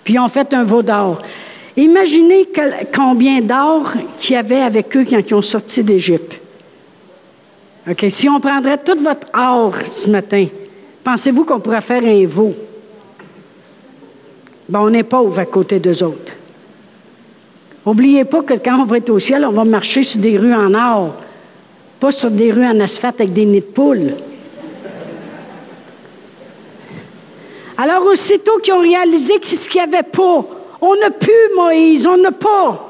Puis 0.05 0.13
ils 0.13 0.19
ont 0.19 0.29
fait 0.29 0.53
un 0.53 0.63
veau 0.63 0.81
d'or. 0.81 1.21
Imaginez 1.75 2.47
combien 2.95 3.41
d'or 3.41 3.91
qu'il 4.19 4.35
y 4.35 4.37
avait 4.37 4.61
avec 4.61 4.95
eux 4.95 5.05
quand 5.09 5.19
ils 5.19 5.33
ont 5.33 5.41
sorti 5.41 5.83
d'Égypte. 5.83 6.39
OK, 7.87 8.05
si 8.09 8.27
on 8.27 8.39
prendrait 8.39 8.77
tout 8.77 8.97
votre 8.99 9.27
or 9.33 9.73
ce 9.85 10.09
matin, 10.09 10.47
pensez-vous 11.03 11.45
qu'on 11.45 11.59
pourrait 11.59 11.81
faire 11.81 12.03
un 12.03 12.25
veau? 12.25 12.53
Bon, 14.67 14.79
on 14.81 14.93
est 14.93 15.03
pauvre 15.03 15.39
à 15.39 15.45
côté 15.45 15.79
d'eux 15.79 16.03
autres. 16.03 16.33
N'oubliez 17.85 18.25
pas 18.25 18.43
que 18.43 18.53
quand 18.53 18.81
on 18.81 18.85
va 18.85 18.97
être 18.97 19.09
au 19.09 19.19
ciel, 19.19 19.45
on 19.45 19.51
va 19.51 19.63
marcher 19.63 20.03
sur 20.03 20.21
des 20.21 20.37
rues 20.37 20.53
en 20.53 20.73
or, 20.73 21.15
pas 21.99 22.11
sur 22.11 22.29
des 22.29 22.51
rues 22.51 22.65
en 22.65 22.79
asphalte 22.79 23.21
avec 23.21 23.33
des 23.33 23.45
nids 23.45 23.61
de 23.61 23.65
poules. 23.65 24.13
Alors, 27.77 28.05
aussitôt 28.05 28.59
qu'ils 28.59 28.73
ont 28.73 28.81
réalisé 28.81 29.39
que 29.39 29.47
c'est 29.47 29.55
ce 29.55 29.69
qu'il 29.69 29.81
n'y 29.81 29.87
avait 29.87 30.03
pas, 30.03 30.45
on 30.81 30.95
n'a 30.97 31.09
plus 31.11 31.55
Moïse, 31.55 32.05
on 32.05 32.17
n'a 32.17 32.31
pas. 32.31 32.88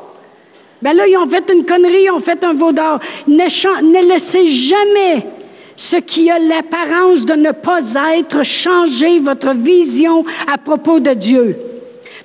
Bien 0.81 0.93
là, 0.93 1.07
ils 1.07 1.17
ont 1.17 1.27
fait 1.27 1.43
une 1.53 1.65
connerie, 1.65 2.03
ils 2.05 2.11
ont 2.11 2.19
fait 2.19 2.43
un 2.43 2.53
veau 2.53 2.71
ne 2.71 4.07
laissez 4.07 4.47
jamais 4.47 5.25
ce 5.75 5.97
qui 5.97 6.29
a 6.29 6.39
l'apparence 6.39 7.25
de 7.25 7.33
ne 7.33 7.51
pas 7.51 7.79
être 8.17 8.43
changer 8.43 9.19
votre 9.19 9.53
vision 9.53 10.25
à 10.51 10.57
propos 10.57 10.99
de 10.99 11.13
Dieu. 11.13 11.57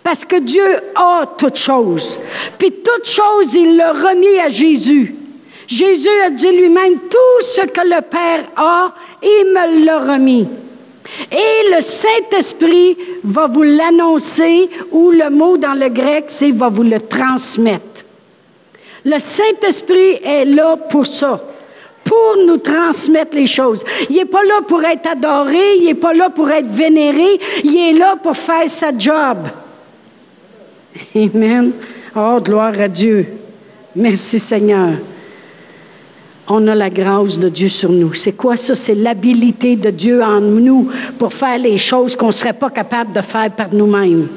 Parce 0.03 0.25
que 0.25 0.37
Dieu 0.37 0.65
a 0.95 1.25
toutes 1.39 1.57
choses. 1.57 2.19
Puis 2.59 2.73
toutes 2.73 3.09
choses, 3.09 3.55
il 3.55 3.77
l'a 3.77 3.93
remis 3.93 4.39
à 4.39 4.49
Jésus. 4.49 5.15
Jésus 5.67 6.09
a 6.27 6.31
dit 6.31 6.51
lui-même, 6.51 6.99
tout 7.11 7.41
ce 7.41 7.63
que 7.63 7.81
le 7.81 8.03
Père 8.03 8.45
a, 8.57 8.93
il 9.23 9.53
me 9.55 9.85
l'a 9.85 10.01
remis. 10.01 10.47
Et 11.31 11.75
le 11.75 11.81
Saint-Esprit 11.81 12.97
va 13.23 13.47
vous 13.47 13.63
l'annoncer, 13.63 14.69
ou 14.91 15.11
le 15.11 15.31
mot 15.31 15.57
dans 15.57 15.75
le 15.75 15.89
grec, 15.89 16.25
c'est 16.29 16.51
va 16.51 16.69
vous 16.69 16.83
le 16.83 17.01
transmettre. 17.01 17.94
Le 19.05 19.19
Saint-Esprit 19.19 20.21
est 20.25 20.47
là 20.47 20.77
pour 20.77 21.07
ça, 21.07 21.43
pour 22.05 22.37
nous 22.47 22.57
transmettre 22.57 23.37
les 23.37 23.47
choses. 23.47 23.85
Il 24.09 24.17
n'est 24.17 24.25
pas 24.25 24.43
là 24.45 24.61
pour 24.67 24.83
être 24.83 25.07
adoré, 25.09 25.77
il 25.79 25.87
n'est 25.87 25.95
pas 25.95 26.15
là 26.15 26.31
pour 26.31 26.51
être 26.51 26.69
vénéré, 26.69 27.39
il 27.63 27.77
est 27.77 27.99
là 27.99 28.17
pour 28.23 28.37
faire 28.37 28.69
sa 28.69 28.97
job. 28.97 29.39
Amen. 31.15 31.73
Oh, 32.17 32.39
gloire 32.41 32.81
à 32.81 32.89
Dieu. 32.89 33.27
Merci 33.97 34.39
Seigneur. 34.39 34.93
On 36.47 36.67
a 36.69 36.75
la 36.75 36.91
grâce 36.91 37.39
de 37.39 37.49
Dieu 37.49 37.69
sur 37.69 37.91
nous. 37.91 38.13
C'est 38.15 38.33
quoi 38.33 38.57
ça? 38.57 38.75
C'est 38.75 38.95
l'habilité 38.95 39.77
de 39.77 39.91
Dieu 39.91 40.23
en 40.23 40.41
nous 40.41 40.91
pour 41.19 41.33
faire 41.33 41.59
les 41.59 41.79
choses 41.79 42.15
qu'on 42.15 42.27
ne 42.27 42.33
serait 42.33 42.53
pas 42.53 42.71
capable 42.71 43.13
de 43.13 43.21
faire 43.23 43.51
par 43.51 43.73
nous-mêmes. 43.73 44.29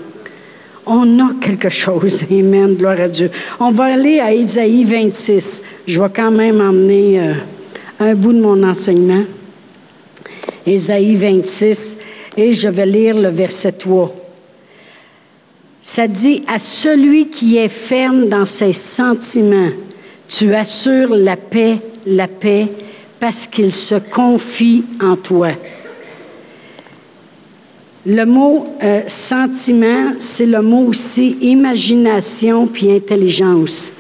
On 0.89 1.20
a 1.20 1.34
quelque 1.41 1.70
chose. 1.70 2.24
Amen. 2.32 2.75
Gloire 2.75 3.01
à 3.01 3.08
Dieu. 3.10 3.29
On 3.60 3.72
va 3.72 3.86
aller 3.86 4.20
à 4.20 4.34
Isaïe 4.34 4.86
26. 4.86 5.62
Je 5.86 6.01
vais 6.01 6.10
quand 6.13 6.32
même 6.32 6.62
emmener 6.62 7.20
euh, 7.20 7.34
un 8.00 8.15
bout 8.15 8.32
de 8.32 8.39
mon 8.39 8.63
enseignement. 8.63 9.24
Isaïe 10.65 11.15
26. 11.15 11.98
Et 12.38 12.53
je 12.53 12.70
vais 12.70 12.86
lire 12.86 13.17
le 13.17 13.29
verset 13.29 13.74
3. 13.74 14.15
Ça 15.82 16.08
dit, 16.08 16.44
à 16.48 16.60
celui 16.60 17.27
qui 17.27 17.58
est 17.58 17.70
ferme 17.70 18.27
dans 18.27 18.46
ses 18.46 18.74
sentiments, 18.74 19.70
tu 20.27 20.53
assures 20.53 21.15
la 21.15 21.36
paix, 21.36 21.77
la 22.06 22.27
paix, 22.27 22.67
parce 23.20 23.48
qu'il 23.48 23.72
se 23.72 23.96
confie 23.96 24.84
en 25.01 25.15
toi. 25.15 25.50
Le 28.10 28.24
mot 28.24 28.66
euh, 28.82 29.02
sentiment, 29.08 30.14
c'est 30.20 30.46
le 30.46 30.62
mot 30.62 30.86
aussi 30.88 31.38
imagination 31.42 32.66
puis 32.66 32.90
intelligence. 32.90 33.92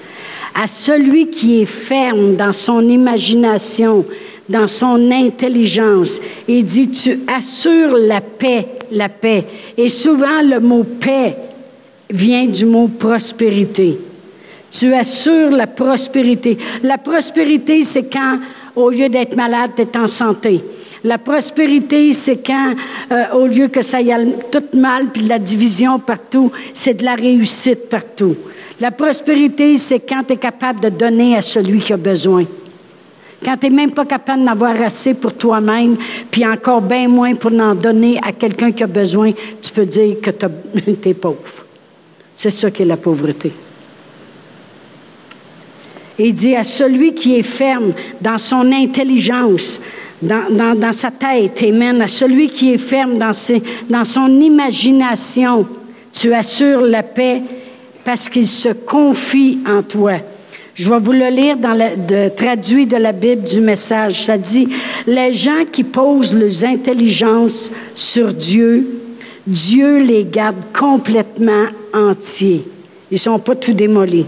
À 0.55 0.65
celui 0.65 1.27
qui 1.27 1.61
est 1.61 1.65
ferme 1.65 2.37
dans 2.37 2.53
son 2.53 2.87
imagination, 2.87 4.05
dans 4.47 4.67
son 4.67 5.11
intelligence, 5.11 6.21
il 6.47 6.63
dit, 6.63 6.89
tu 6.89 7.19
assures 7.27 7.97
la 7.97 8.21
paix, 8.21 8.65
la 8.93 9.09
paix. 9.09 9.43
Et 9.77 9.89
souvent, 9.89 10.41
le 10.41 10.61
mot 10.61 10.85
paix 10.85 11.35
vient 12.09 12.45
du 12.45 12.65
mot 12.65 12.87
prospérité. 12.87 13.97
Tu 14.71 14.93
assures 14.93 15.51
la 15.51 15.67
prospérité. 15.67 16.57
La 16.81 16.97
prospérité, 16.97 17.83
c'est 17.83 18.09
quand, 18.09 18.39
au 18.73 18.89
lieu 18.89 19.09
d'être 19.09 19.35
malade, 19.35 19.71
tu 19.75 19.81
es 19.81 19.97
en 19.97 20.07
santé. 20.07 20.61
La 21.03 21.17
prospérité, 21.17 22.11
c'est 22.13 22.37
quand, 22.37 22.73
euh, 23.11 23.23
au 23.33 23.47
lieu 23.47 23.67
que 23.67 23.81
ça 23.81 24.01
y 24.01 24.11
aille 24.11 24.33
tout 24.51 24.63
mal, 24.73 25.07
puis 25.07 25.23
de 25.23 25.29
la 25.29 25.39
division 25.39 25.99
partout, 25.99 26.51
c'est 26.73 26.95
de 26.95 27.03
la 27.03 27.15
réussite 27.15 27.89
partout. 27.89 28.35
La 28.79 28.91
prospérité, 28.91 29.77
c'est 29.77 29.99
quand 29.99 30.23
tu 30.25 30.33
es 30.33 30.37
capable 30.37 30.79
de 30.79 30.89
donner 30.89 31.35
à 31.35 31.41
celui 31.41 31.79
qui 31.79 31.93
a 31.93 31.97
besoin. 31.97 32.45
Quand 33.43 33.57
tu 33.57 33.69
n'es 33.69 33.75
même 33.75 33.91
pas 33.91 34.05
capable 34.05 34.43
d'en 34.43 34.51
avoir 34.51 34.81
assez 34.81 35.13
pour 35.13 35.33
toi-même, 35.33 35.95
puis 36.31 36.45
encore 36.45 36.81
bien 36.81 37.07
moins 37.07 37.35
pour 37.35 37.51
en 37.53 37.75
donner 37.75 38.19
à 38.23 38.31
quelqu'un 38.31 38.71
qui 38.71 38.83
a 38.83 38.87
besoin, 38.87 39.31
tu 39.61 39.71
peux 39.71 39.85
dire 39.85 40.17
que 40.21 40.31
tu 40.31 41.09
es 41.09 41.13
pauvre. 41.13 41.65
C'est 42.35 42.49
ça 42.49 42.69
qui 42.71 42.81
est 42.81 42.85
la 42.85 42.97
pauvreté. 42.97 43.51
il 46.19 46.33
dit 46.33 46.55
à 46.55 46.63
celui 46.63 47.13
qui 47.13 47.35
est 47.35 47.43
ferme 47.43 47.93
dans 48.21 48.37
son 48.37 48.71
intelligence, 48.71 49.79
dans, 50.21 50.93
sa 50.93 51.11
tête, 51.11 51.61
Amen, 51.63 52.01
à 52.01 52.07
celui 52.07 52.49
qui 52.49 52.73
est 52.73 52.77
ferme 52.77 53.17
dans, 53.17 53.31
dans 53.89 54.05
son 54.05 54.27
imagination. 54.41 55.67
Tu 56.13 56.33
assures 56.33 56.81
la 56.81 57.03
paix 57.03 57.41
parce 58.03 58.27
qu'il 58.27 58.47
se 58.47 58.69
confie 58.69 59.59
en 59.67 59.83
toi. 59.83 60.13
Je 60.73 60.89
vais 60.89 60.99
vous 60.99 61.11
le 61.11 61.29
lire 61.29 61.57
dans 61.57 61.73
le, 61.73 62.29
traduit 62.29 62.85
de 62.85 62.97
la 62.97 63.11
Bible 63.11 63.43
du 63.43 63.61
message. 63.61 64.23
Ça 64.23 64.37
dit, 64.37 64.67
les 65.07 65.33
gens 65.33 65.65
qui 65.71 65.83
posent 65.83 66.33
leurs 66.33 66.63
intelligences 66.63 67.71
sur 67.95 68.27
Dieu, 68.27 68.87
Dieu 69.45 70.03
les 70.03 70.23
garde 70.23 70.55
complètement 70.77 71.65
entiers. 71.93 72.63
Ils 73.09 73.15
ne 73.15 73.19
sont 73.19 73.39
pas 73.39 73.55
tout 73.55 73.73
démolis. 73.73 74.25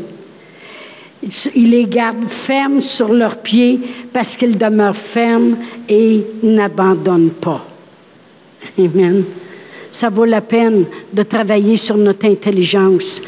Il 1.55 1.71
les 1.71 1.85
garde 1.85 2.27
fermes 2.29 2.81
sur 2.81 3.13
leurs 3.13 3.37
pieds 3.37 3.79
parce 4.13 4.37
qu'ils 4.37 4.57
demeurent 4.57 4.95
fermes 4.95 5.57
et 5.89 6.21
n'abandonnent 6.43 7.31
pas. 7.31 7.65
Amen. 8.77 9.23
ça 9.91 10.09
vaut 10.09 10.25
la 10.25 10.41
peine 10.41 10.85
de 11.11 11.23
travailler 11.23 11.75
sur 11.75 11.97
notre 11.97 12.25
intelligence. 12.25 13.21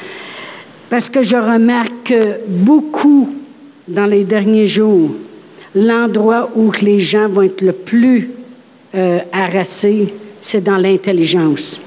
Parce 0.89 1.09
que 1.09 1.23
je 1.23 1.35
remarque 1.35 2.03
que 2.05 2.37
beaucoup 2.47 3.29
dans 3.87 4.05
les 4.05 4.23
derniers 4.23 4.67
jours, 4.67 5.11
l'endroit 5.75 6.49
où 6.55 6.71
les 6.81 6.99
gens 6.99 7.27
vont 7.27 7.43
être 7.43 7.61
le 7.61 7.73
plus 7.73 8.29
euh, 8.95 9.19
harassés, 9.31 10.13
c'est 10.41 10.63
dans 10.63 10.77
l'intelligence. 10.77 11.81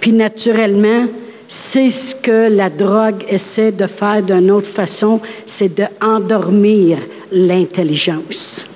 Puis 0.00 0.12
naturellement, 0.12 1.06
c'est 1.48 1.90
ce 1.90 2.14
que 2.14 2.48
la 2.50 2.70
drogue 2.70 3.24
essaie 3.28 3.72
de 3.72 3.86
faire 3.86 4.22
d'une 4.22 4.50
autre 4.50 4.68
façon, 4.68 5.20
c'est 5.44 5.72
d'endormir 5.74 6.98
l'intelligence. 7.30 8.66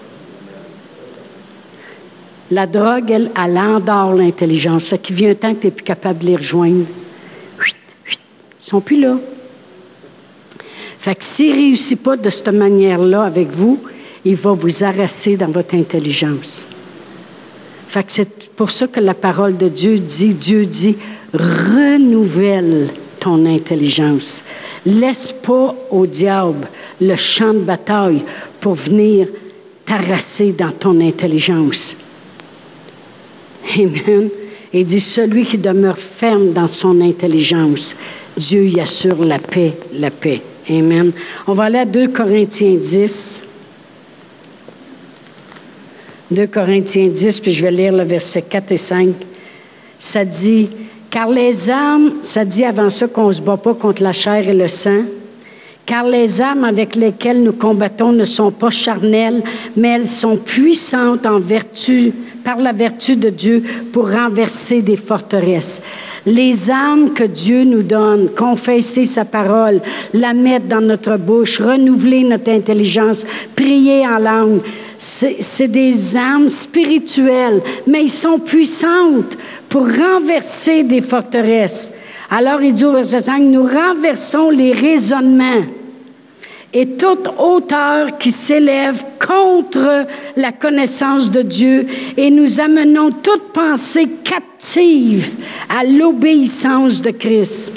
La 2.50 2.66
drogue, 2.66 3.10
elle, 3.10 3.30
elle 3.36 3.58
endort 3.58 4.14
l'intelligence. 4.14 4.86
Ça 4.86 4.98
qui 4.98 5.12
vient 5.12 5.30
un 5.30 5.34
temps 5.34 5.54
que 5.54 5.60
tu 5.60 5.66
n'es 5.66 5.72
plus 5.72 5.84
capable 5.84 6.20
de 6.20 6.26
les 6.26 6.36
rejoindre. 6.36 6.84
Ils 8.08 8.16
sont 8.58 8.80
plus 8.80 9.00
là. 9.00 9.16
Fait 11.00 11.14
que 11.14 11.24
s'il 11.24 11.52
ne 11.52 11.54
réussit 11.54 12.00
pas 12.00 12.16
de 12.16 12.28
cette 12.28 12.48
manière-là 12.48 13.22
avec 13.22 13.48
vous, 13.50 13.78
il 14.24 14.36
va 14.36 14.52
vous 14.52 14.84
arraser 14.84 15.36
dans 15.36 15.50
votre 15.50 15.74
intelligence. 15.74 16.66
Fait 17.88 18.04
que 18.04 18.12
c'est 18.12 18.50
pour 18.50 18.70
ça 18.70 18.86
que 18.86 19.00
la 19.00 19.14
parole 19.14 19.56
de 19.56 19.68
Dieu 19.68 19.98
dit, 19.98 20.34
Dieu 20.34 20.66
dit, 20.66 20.96
renouvelle 21.32 22.88
ton 23.18 23.46
intelligence. 23.46 24.42
Laisse 24.86 25.32
pas 25.32 25.74
au 25.90 26.06
diable 26.06 26.66
le 27.00 27.16
champ 27.16 27.52
de 27.52 27.60
bataille 27.60 28.22
pour 28.60 28.74
venir 28.74 29.28
t'arraser 29.84 30.52
dans 30.52 30.72
ton 30.72 31.00
intelligence. 31.00 31.96
Amen. 33.76 34.28
Il 34.72 34.86
dit, 34.86 35.00
celui 35.00 35.44
qui 35.44 35.58
demeure 35.58 35.98
ferme 35.98 36.52
dans 36.52 36.68
son 36.68 37.00
intelligence, 37.00 37.96
Dieu 38.36 38.66
y 38.66 38.80
assure 38.80 39.24
la 39.24 39.38
paix, 39.38 39.72
la 39.94 40.10
paix. 40.10 40.40
Amen. 40.68 41.10
On 41.46 41.54
va 41.54 41.64
aller 41.64 41.78
à 41.78 41.84
2 41.84 42.08
Corinthiens 42.08 42.76
10. 42.76 43.44
2 46.30 46.46
Corinthiens 46.46 47.08
10, 47.08 47.40
puis 47.40 47.52
je 47.52 47.62
vais 47.62 47.72
lire 47.72 47.92
le 47.92 48.04
verset 48.04 48.42
4 48.42 48.72
et 48.72 48.76
5. 48.76 49.08
Ça 49.98 50.24
dit, 50.24 50.70
car 51.10 51.28
les 51.28 51.68
armes, 51.68 52.12
ça 52.22 52.44
dit 52.44 52.64
avant 52.64 52.90
ça 52.90 53.08
qu'on 53.08 53.28
ne 53.28 53.32
se 53.32 53.42
bat 53.42 53.56
pas 53.56 53.74
contre 53.74 54.02
la 54.02 54.12
chair 54.12 54.48
et 54.48 54.54
le 54.54 54.68
sang, 54.68 55.02
car 55.84 56.04
les 56.04 56.40
armes 56.40 56.64
avec 56.64 56.94
lesquelles 56.94 57.42
nous 57.42 57.52
combattons 57.52 58.12
ne 58.12 58.24
sont 58.24 58.52
pas 58.52 58.70
charnelles, 58.70 59.42
mais 59.76 59.88
elles 59.88 60.06
sont 60.06 60.36
puissantes 60.36 61.26
en 61.26 61.40
vertu, 61.40 62.12
par 62.44 62.58
la 62.58 62.72
vertu 62.72 63.16
de 63.16 63.28
Dieu 63.28 63.62
pour 63.92 64.10
renverser 64.10 64.82
des 64.82 64.96
forteresses. 64.96 65.82
Les 66.26 66.70
armes 66.70 67.12
que 67.12 67.24
Dieu 67.24 67.64
nous 67.64 67.82
donne, 67.82 68.28
confesser 68.36 69.04
sa 69.04 69.24
parole, 69.24 69.80
la 70.14 70.32
mettre 70.32 70.66
dans 70.66 70.80
notre 70.80 71.16
bouche, 71.16 71.60
renouveler 71.60 72.24
notre 72.24 72.50
intelligence, 72.50 73.26
prier 73.56 74.06
en 74.06 74.18
langue, 74.18 74.60
c'est 74.98 75.68
des 75.68 76.16
armes 76.16 76.50
spirituelles, 76.50 77.62
mais 77.86 78.02
ils 78.02 78.10
sont 78.10 78.38
puissantes 78.38 79.36
pour 79.70 79.86
renverser 79.86 80.82
des 80.82 81.00
forteresses. 81.00 81.90
Alors 82.28 82.60
il 82.60 82.74
dit 82.74 82.84
au 82.84 82.92
verset 82.92 83.20
5, 83.20 83.40
nous 83.40 83.62
renversons 83.62 84.50
les 84.50 84.72
raisonnements 84.72 85.64
et 86.72 86.86
toute 86.86 87.28
hauteur 87.38 88.18
qui 88.18 88.30
s'élève 88.30 89.02
contre 89.18 90.06
la 90.36 90.52
connaissance 90.52 91.30
de 91.30 91.42
Dieu 91.42 91.86
et 92.16 92.30
nous 92.30 92.60
amenons 92.60 93.10
toute 93.10 93.52
pensée 93.52 94.08
captive 94.22 95.30
à 95.68 95.84
l'obéissance 95.84 97.00
de 97.00 97.10
Christ. 97.10 97.72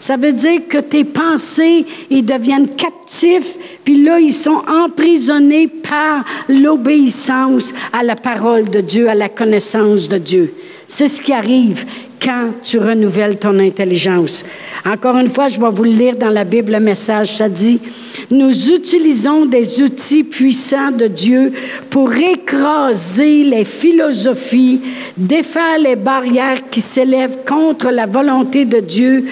Ça 0.00 0.16
veut 0.16 0.32
dire 0.32 0.62
que 0.68 0.78
tes 0.78 1.04
pensées, 1.04 1.84
ils 2.10 2.24
deviennent 2.24 2.68
captifs, 2.68 3.56
puis 3.84 4.02
là, 4.02 4.20
ils 4.20 4.32
sont 4.32 4.62
emprisonnés 4.68 5.68
par 5.68 6.24
l'obéissance 6.48 7.72
à 7.92 8.02
la 8.02 8.16
parole 8.16 8.68
de 8.68 8.80
Dieu, 8.80 9.08
à 9.08 9.14
la 9.14 9.28
connaissance 9.28 10.08
de 10.08 10.18
Dieu. 10.18 10.54
C'est 10.90 11.06
ce 11.06 11.20
qui 11.20 11.34
arrive 11.34 11.84
quand 12.18 12.48
tu 12.62 12.78
renouvelles 12.78 13.38
ton 13.38 13.58
intelligence. 13.58 14.42
Encore 14.86 15.18
une 15.18 15.28
fois, 15.28 15.48
je 15.48 15.60
vais 15.60 15.70
vous 15.70 15.84
le 15.84 15.90
lire 15.90 16.16
dans 16.16 16.30
la 16.30 16.44
Bible, 16.44 16.72
le 16.72 16.80
message, 16.80 17.36
ça 17.36 17.46
dit, 17.46 17.78
nous 18.30 18.70
utilisons 18.70 19.44
des 19.44 19.82
outils 19.82 20.24
puissants 20.24 20.90
de 20.90 21.06
Dieu 21.06 21.52
pour 21.90 22.10
écraser 22.14 23.44
les 23.44 23.66
philosophies, 23.66 24.80
défaire 25.14 25.78
les 25.78 25.94
barrières 25.94 26.70
qui 26.70 26.80
s'élèvent 26.80 27.44
contre 27.46 27.90
la 27.90 28.06
volonté 28.06 28.64
de 28.64 28.80
Dieu, 28.80 29.26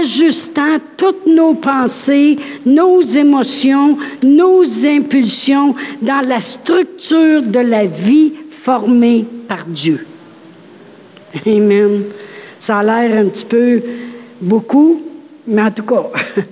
ajustant 0.00 0.78
toutes 0.96 1.26
nos 1.28 1.54
pensées, 1.54 2.36
nos 2.66 3.00
émotions, 3.00 3.96
nos 4.24 4.64
impulsions 4.84 5.76
dans 6.02 6.26
la 6.26 6.40
structure 6.40 7.42
de 7.42 7.60
la 7.60 7.86
vie 7.86 8.32
formée 8.50 9.24
par 9.46 9.64
Dieu. 9.66 10.04
Amen. 11.46 12.02
Ça 12.58 12.78
a 12.78 12.82
l'air 12.82 13.18
un 13.18 13.28
petit 13.28 13.44
peu 13.44 13.82
beaucoup, 14.40 15.02
mais 15.46 15.62
en 15.62 15.70
tout 15.70 15.82
cas, 15.82 16.10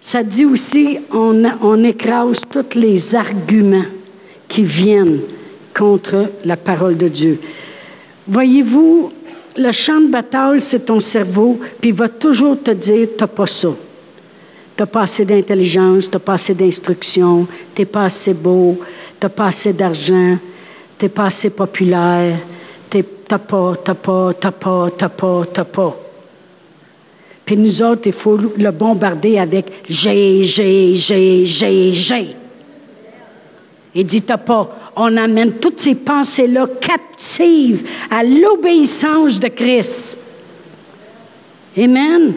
ça 0.00 0.22
dit 0.22 0.44
aussi, 0.44 0.98
on, 1.12 1.42
on 1.62 1.82
écrase 1.84 2.42
tous 2.50 2.78
les 2.78 3.14
arguments 3.14 3.84
qui 4.48 4.62
viennent 4.62 5.20
contre 5.76 6.26
la 6.44 6.56
parole 6.56 6.96
de 6.96 7.08
Dieu. 7.08 7.40
Voyez-vous, 8.26 9.10
le 9.56 9.72
champ 9.72 10.00
de 10.00 10.08
bataille, 10.08 10.60
c'est 10.60 10.86
ton 10.86 11.00
cerveau, 11.00 11.58
puis 11.80 11.90
il 11.90 11.96
va 11.96 12.08
toujours 12.08 12.60
te 12.62 12.70
dire, 12.70 13.08
tu 13.16 13.20
n'as 13.20 13.26
pas 13.26 13.46
ça. 13.46 13.68
Tu 14.76 14.82
n'as 14.82 14.86
pas 14.86 15.02
assez 15.02 15.24
d'intelligence, 15.24 16.08
tu 16.08 16.16
n'as 16.16 16.20
pas 16.20 16.34
assez 16.34 16.54
d'instruction, 16.54 17.46
tu 17.74 17.82
n'es 17.82 17.86
pas 17.86 18.04
assez 18.04 18.34
beau, 18.34 18.78
tu 18.78 19.26
n'as 19.26 19.30
pas 19.30 19.46
assez 19.46 19.72
d'argent, 19.72 20.38
tu 20.98 21.04
n'es 21.04 21.08
pas 21.08 21.26
assez 21.26 21.50
populaire, 21.50 22.36
pas, 23.38 23.74
t'as 23.82 23.94
pas, 23.94 24.32
t'as 24.34 25.64
pas. 25.64 25.96
Puis 27.44 27.56
nous 27.56 27.82
autres, 27.82 28.02
il 28.06 28.12
faut 28.12 28.36
le 28.36 28.70
bombarder 28.70 29.38
avec 29.38 29.66
j'ai, 29.88 30.44
j'ai, 30.44 30.94
j'ai, 30.94 31.44
j'ai, 31.44 31.92
j'ai. 31.92 32.36
Il 33.94 34.06
dit 34.06 34.22
t'as 34.22 34.36
pas. 34.36 34.78
On 34.94 35.16
amène 35.16 35.54
toutes 35.54 35.80
ces 35.80 35.94
pensées-là 35.94 36.68
captives 36.80 37.88
à 38.10 38.22
l'obéissance 38.22 39.40
de 39.40 39.48
Christ. 39.48 40.18
Amen. 41.76 42.34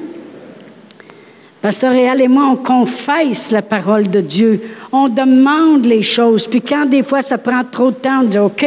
Pasteur 1.61 1.91
Réal 1.91 2.21
et 2.21 2.27
moi, 2.27 2.47
on 2.51 2.55
confesse 2.55 3.51
la 3.51 3.61
parole 3.61 4.09
de 4.09 4.19
Dieu. 4.19 4.61
On 4.91 5.09
demande 5.09 5.85
les 5.85 6.01
choses. 6.01 6.47
Puis 6.47 6.61
quand 6.61 6.85
des 6.85 7.03
fois 7.03 7.21
ça 7.21 7.37
prend 7.37 7.63
trop 7.63 7.91
de 7.91 7.95
temps, 7.95 8.21
on 8.21 8.23
dit 8.23 8.39
OK, 8.39 8.65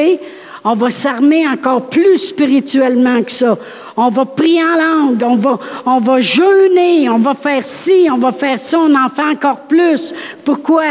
on 0.68 0.74
va 0.74 0.90
s'armer 0.90 1.46
encore 1.46 1.82
plus 1.82 2.18
spirituellement 2.18 3.22
que 3.22 3.30
ça. 3.30 3.56
On 3.96 4.08
va 4.08 4.24
prier 4.24 4.64
en 4.64 4.74
langue, 4.74 5.22
on 5.22 5.36
va, 5.36 5.60
on 5.86 6.20
jeûner, 6.20 7.08
on 7.08 7.18
va 7.18 7.34
faire 7.34 7.62
ci, 7.62 8.08
on 8.12 8.18
va 8.18 8.32
faire 8.32 8.58
ça, 8.58 8.80
on 8.80 8.92
en 8.92 9.08
fait 9.08 9.22
encore 9.22 9.60
plus. 9.60 10.12
Pourquoi? 10.44 10.82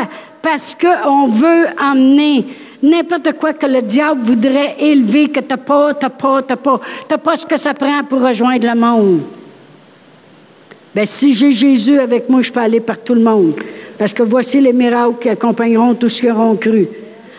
Parce 0.41 0.75
qu'on 0.75 1.27
veut 1.27 1.65
emmener 1.77 2.45
n'importe 2.81 3.33
quoi 3.33 3.51
que 3.51 3.65
le 3.65 3.81
diable 3.81 4.21
voudrait 4.21 4.77
élever, 4.79 5.27
que 5.27 5.41
tu 5.41 5.47
n'as 5.49 5.57
pas, 5.57 5.93
tu 5.93 6.05
n'as 6.05 6.09
pas, 6.09 6.41
tu 6.41 6.53
n'as 6.53 6.57
pas. 6.57 6.79
Tu 6.79 7.13
n'as 7.13 7.17
pas 7.17 7.35
ce 7.35 7.45
que 7.45 7.57
ça 7.57 7.73
prend 7.73 8.01
pour 8.05 8.21
rejoindre 8.21 8.65
le 8.65 8.79
monde. 8.79 9.19
Bien, 10.95 11.05
si 11.05 11.33
j'ai 11.33 11.51
Jésus 11.51 11.99
avec 11.99 12.29
moi, 12.29 12.41
je 12.41 12.49
peux 12.49 12.61
aller 12.61 12.79
par 12.79 12.97
tout 12.97 13.13
le 13.13 13.21
monde. 13.21 13.55
Parce 13.97 14.13
que 14.13 14.23
voici 14.23 14.61
les 14.61 14.71
miracles 14.71 15.15
qui 15.19 15.27
accompagneront 15.27 15.95
tous 15.95 16.07
ceux 16.07 16.21
qui 16.21 16.31
auront 16.31 16.55
cru. 16.55 16.87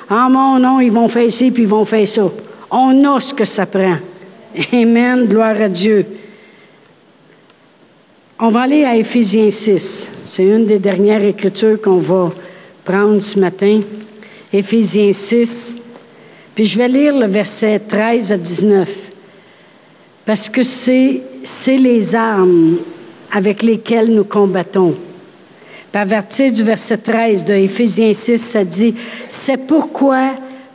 En 0.08 0.30
mon 0.30 0.58
nom, 0.58 0.80
ils 0.80 0.92
vont 0.92 1.08
faire 1.08 1.30
ci, 1.30 1.50
puis 1.50 1.64
ils 1.64 1.68
vont 1.68 1.84
faire 1.84 2.06
ça. 2.06 2.30
On 2.70 3.04
a 3.04 3.20
ce 3.20 3.34
que 3.34 3.44
ça 3.44 3.66
prend. 3.66 3.96
Amen. 4.72 5.26
Gloire 5.26 5.60
à 5.60 5.68
Dieu. 5.68 6.06
On 8.38 8.50
va 8.50 8.62
aller 8.62 8.84
à 8.84 8.96
Éphésiens 8.96 9.50
6. 9.50 10.10
C'est 10.26 10.44
une 10.44 10.66
des 10.66 10.78
dernières 10.78 11.24
écritures 11.24 11.80
qu'on 11.80 11.98
va 11.98 12.32
prendre 12.84 13.20
ce 13.20 13.38
matin. 13.38 13.80
Éphésiens 14.52 15.12
6. 15.12 15.76
Puis 16.54 16.66
je 16.66 16.78
vais 16.78 16.88
lire 16.88 17.16
le 17.16 17.26
verset 17.26 17.80
13 17.80 18.32
à 18.32 18.36
19. 18.36 18.88
Parce 20.24 20.48
que 20.48 20.62
c'est 20.62 21.22
les 21.66 22.14
armes 22.14 22.76
avec 23.32 23.62
lesquelles 23.62 24.12
nous 24.14 24.24
combattons 24.24 24.94
à 25.96 26.04
partir 26.04 26.52
du 26.52 26.62
verset 26.62 26.98
13 26.98 27.44
de 27.44 27.54
Éphésiens 27.54 28.12
6, 28.12 28.36
ça 28.36 28.64
dit, 28.64 28.94
c'est 29.28 29.56
pourquoi 29.56 30.32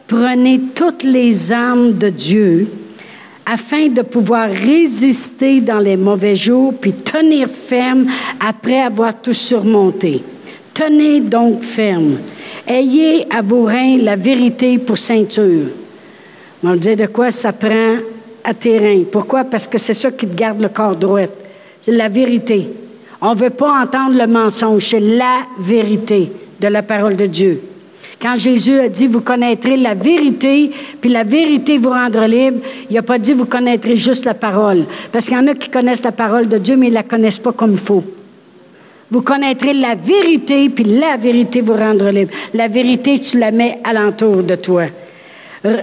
prenez 0.07 0.59
toutes 0.73 1.03
les 1.03 1.51
armes 1.51 1.93
de 1.93 2.09
Dieu 2.09 2.67
afin 3.45 3.87
de 3.87 4.01
pouvoir 4.01 4.49
résister 4.49 5.61
dans 5.61 5.79
les 5.79 5.97
mauvais 5.97 6.35
jours, 6.35 6.73
puis 6.79 6.93
tenir 6.93 7.47
ferme 7.49 8.07
après 8.39 8.81
avoir 8.81 9.21
tout 9.21 9.33
surmonté. 9.33 10.21
Tenez 10.73 11.19
donc 11.19 11.61
ferme. 11.61 12.17
Ayez 12.67 13.25
à 13.29 13.41
vos 13.41 13.65
reins 13.65 13.97
la 13.97 14.15
vérité 14.15 14.77
pour 14.77 14.97
ceinture. 14.97 15.67
On 16.63 16.75
dire 16.75 16.97
de 16.97 17.07
quoi 17.07 17.31
ça 17.31 17.53
prend 17.53 17.95
à 18.43 18.53
tes 18.53 18.79
reins. 18.79 19.03
Pourquoi? 19.11 19.43
Parce 19.43 19.67
que 19.67 19.77
c'est 19.77 19.93
ça 19.93 20.11
qui 20.11 20.27
te 20.27 20.35
garde 20.35 20.61
le 20.61 20.69
corps 20.69 20.95
droit. 20.95 21.21
C'est 21.81 21.91
la 21.91 22.07
vérité. 22.07 22.67
On 23.21 23.35
ne 23.35 23.39
veut 23.39 23.51
pas 23.51 23.83
entendre 23.83 24.17
le 24.17 24.27
mensonge, 24.27 24.89
c'est 24.89 24.99
la 24.99 25.41
vérité 25.59 26.31
de 26.59 26.67
la 26.67 26.81
parole 26.81 27.15
de 27.15 27.27
Dieu. 27.27 27.61
Quand 28.21 28.35
Jésus 28.35 28.79
a 28.79 28.87
dit, 28.87 29.07
vous 29.07 29.21
connaîtrez 29.21 29.77
la 29.77 29.95
vérité, 29.95 30.71
puis 30.99 31.09
la 31.09 31.23
vérité 31.23 31.79
vous 31.79 31.89
rendra 31.89 32.27
libre, 32.27 32.59
il 32.89 32.95
n'a 32.95 33.01
pas 33.01 33.17
dit, 33.17 33.33
vous 33.33 33.45
connaîtrez 33.45 33.95
juste 33.95 34.25
la 34.25 34.35
parole. 34.35 34.85
Parce 35.11 35.25
qu'il 35.25 35.33
y 35.33 35.37
en 35.37 35.47
a 35.47 35.55
qui 35.55 35.69
connaissent 35.69 36.03
la 36.03 36.11
parole 36.11 36.47
de 36.47 36.59
Dieu, 36.59 36.75
mais 36.75 36.87
ils 36.87 36.91
ne 36.91 36.95
la 36.95 37.03
connaissent 37.03 37.39
pas 37.39 37.51
comme 37.51 37.71
il 37.71 37.79
faut. 37.79 38.03
Vous 39.09 39.21
connaîtrez 39.21 39.73
la 39.73 39.95
vérité, 39.95 40.69
puis 40.69 40.83
la 40.83 41.17
vérité 41.17 41.61
vous 41.61 41.73
rendra 41.73 42.11
libre. 42.11 42.31
La 42.53 42.67
vérité, 42.67 43.19
tu 43.19 43.39
la 43.39 43.51
mets 43.51 43.79
alentour 43.83 44.43
de 44.43 44.55
toi. 44.55 44.83
Euh, 45.65 45.77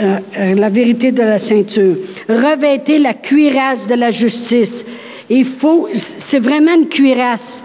euh, 0.00 0.54
la 0.54 0.68
vérité 0.68 1.12
de 1.12 1.22
la 1.22 1.38
ceinture. 1.38 1.96
Revêtez 2.28 2.98
la 2.98 3.14
cuirasse 3.14 3.86
de 3.86 3.94
la 3.94 4.10
justice. 4.10 4.84
Il 5.30 5.44
faut, 5.44 5.88
c'est 5.92 6.38
vraiment 6.38 6.74
une 6.74 6.88
cuirasse. 6.88 7.62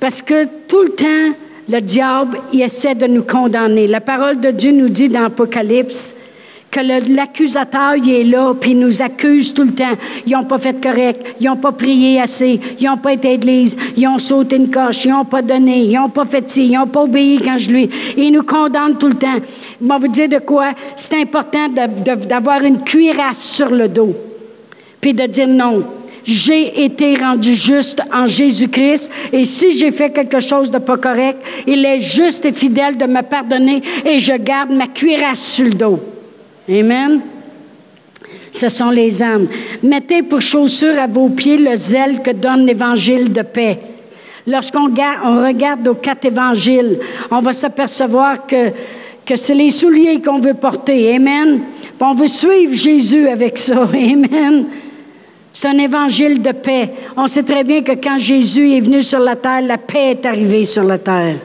Parce 0.00 0.20
que 0.20 0.46
tout 0.66 0.82
le 0.82 0.90
temps, 0.90 1.36
le 1.68 1.80
diable, 1.80 2.38
il 2.52 2.62
essaie 2.62 2.94
de 2.94 3.06
nous 3.06 3.22
condamner. 3.22 3.86
La 3.86 4.00
parole 4.00 4.40
de 4.40 4.50
Dieu 4.50 4.72
nous 4.72 4.88
dit 4.88 5.08
dans 5.08 5.22
l'Apocalypse 5.22 6.14
que 6.72 6.80
l'accusateur, 7.14 7.96
il 7.96 8.10
est 8.10 8.24
là, 8.24 8.54
puis 8.54 8.70
il 8.70 8.78
nous 8.78 9.02
accuse 9.02 9.52
tout 9.52 9.62
le 9.62 9.72
temps. 9.72 9.94
Ils 10.26 10.32
n'ont 10.32 10.44
pas 10.44 10.58
fait 10.58 10.82
correct, 10.82 11.36
ils 11.38 11.46
n'ont 11.46 11.56
pas 11.56 11.70
prié 11.70 12.20
assez, 12.20 12.58
ils 12.80 12.86
n'ont 12.86 12.96
pas 12.96 13.12
été 13.12 13.28
à 13.28 13.30
l'église, 13.32 13.76
ils 13.96 14.08
ont 14.08 14.18
sauté 14.18 14.56
une 14.56 14.70
coche, 14.70 15.04
ils 15.04 15.10
n'ont 15.10 15.26
pas 15.26 15.42
donné, 15.42 15.82
ils 15.82 15.92
n'ont 15.92 16.08
pas 16.08 16.24
fait 16.24 16.50
ci, 16.50 16.66
ils 16.66 16.72
n'ont 16.72 16.86
pas 16.86 17.02
obéi 17.02 17.38
quand 17.44 17.58
je 17.58 17.70
lui... 17.70 17.90
Il 18.16 18.32
nous 18.32 18.42
condamne 18.42 18.96
tout 18.96 19.08
le 19.08 19.14
temps. 19.14 19.38
Vais 19.80 19.98
vous 19.98 20.08
dire 20.08 20.30
de 20.30 20.38
quoi? 20.38 20.72
C'est 20.96 21.20
important 21.20 21.68
d'avoir 21.68 22.64
une 22.64 22.80
cuirasse 22.80 23.42
sur 23.42 23.68
le 23.68 23.86
dos, 23.86 24.16
puis 25.00 25.12
de 25.12 25.26
dire 25.26 25.48
non 25.48 25.84
j'ai 26.24 26.84
été 26.84 27.14
rendu 27.16 27.54
juste 27.54 28.00
en 28.12 28.26
Jésus-Christ 28.26 29.10
et 29.32 29.44
si 29.44 29.76
j'ai 29.76 29.90
fait 29.90 30.10
quelque 30.10 30.40
chose 30.40 30.70
de 30.70 30.78
pas 30.78 30.96
correct, 30.96 31.38
il 31.66 31.84
est 31.84 31.98
juste 31.98 32.44
et 32.44 32.52
fidèle 32.52 32.96
de 32.96 33.06
me 33.06 33.22
pardonner 33.22 33.82
et 34.04 34.18
je 34.18 34.32
garde 34.34 34.70
ma 34.70 34.86
cuirasse 34.86 35.42
sur 35.42 35.66
le 35.66 35.74
dos. 35.74 36.00
Amen. 36.68 37.20
Ce 38.52 38.68
sont 38.68 38.90
les 38.90 39.22
âmes. 39.22 39.48
Mettez 39.82 40.22
pour 40.22 40.40
chaussure 40.40 40.98
à 40.98 41.06
vos 41.06 41.28
pieds 41.28 41.56
le 41.56 41.74
zèle 41.74 42.22
que 42.22 42.30
donne 42.30 42.66
l'évangile 42.66 43.32
de 43.32 43.42
paix. 43.42 43.78
Lorsqu'on 44.46 44.92
on 45.24 45.44
regarde 45.44 45.86
aux 45.88 45.94
quatre 45.94 46.26
évangiles, 46.26 46.98
on 47.30 47.40
va 47.40 47.52
s'apercevoir 47.52 48.46
que, 48.46 48.70
que 49.24 49.36
c'est 49.36 49.54
les 49.54 49.70
souliers 49.70 50.20
qu'on 50.20 50.38
veut 50.38 50.54
porter. 50.54 51.14
Amen. 51.14 51.60
On 52.04 52.14
veut 52.14 52.26
suivre 52.26 52.74
Jésus 52.74 53.28
avec 53.28 53.56
ça. 53.56 53.82
Amen. 53.94 54.66
C'est 55.52 55.68
un 55.68 55.78
évangile 55.78 56.40
de 56.40 56.52
paix. 56.52 56.90
On 57.16 57.26
sait 57.26 57.42
très 57.42 57.62
bien 57.62 57.82
que 57.82 57.92
quand 57.92 58.16
Jésus 58.16 58.72
est 58.72 58.80
venu 58.80 59.02
sur 59.02 59.18
la 59.18 59.36
terre, 59.36 59.60
la 59.60 59.78
paix 59.78 60.12
est 60.12 60.26
arrivée 60.26 60.64
sur 60.64 60.82
la 60.82 60.98
terre. 60.98 61.36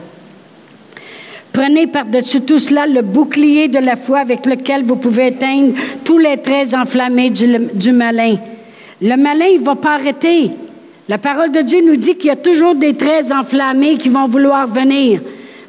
Prenez 1.52 1.88
par-dessus 1.88 2.42
tout 2.42 2.58
cela 2.58 2.86
le 2.86 3.02
bouclier 3.02 3.68
de 3.68 3.78
la 3.78 3.96
foi 3.96 4.20
avec 4.20 4.46
lequel 4.46 4.84
vous 4.84 4.96
pouvez 4.96 5.28
éteindre 5.28 5.74
tous 6.04 6.18
les 6.18 6.36
traits 6.36 6.74
enflammés 6.74 7.30
du, 7.30 7.92
malin. 7.92 8.36
Le 9.02 9.16
malin, 9.16 9.46
il 9.46 9.60
ne 9.60 9.64
va 9.64 9.74
pas 9.74 9.94
arrêter. 9.94 10.50
La 11.08 11.18
parole 11.18 11.50
de 11.50 11.60
Dieu 11.60 11.80
nous 11.84 11.96
dit 11.96 12.14
qu'il 12.14 12.26
y 12.26 12.30
a 12.30 12.36
toujours 12.36 12.74
des 12.74 12.94
traits 12.94 13.32
enflammés 13.32 13.96
qui 13.96 14.08
vont 14.08 14.28
vouloir 14.28 14.66
venir. 14.66 15.20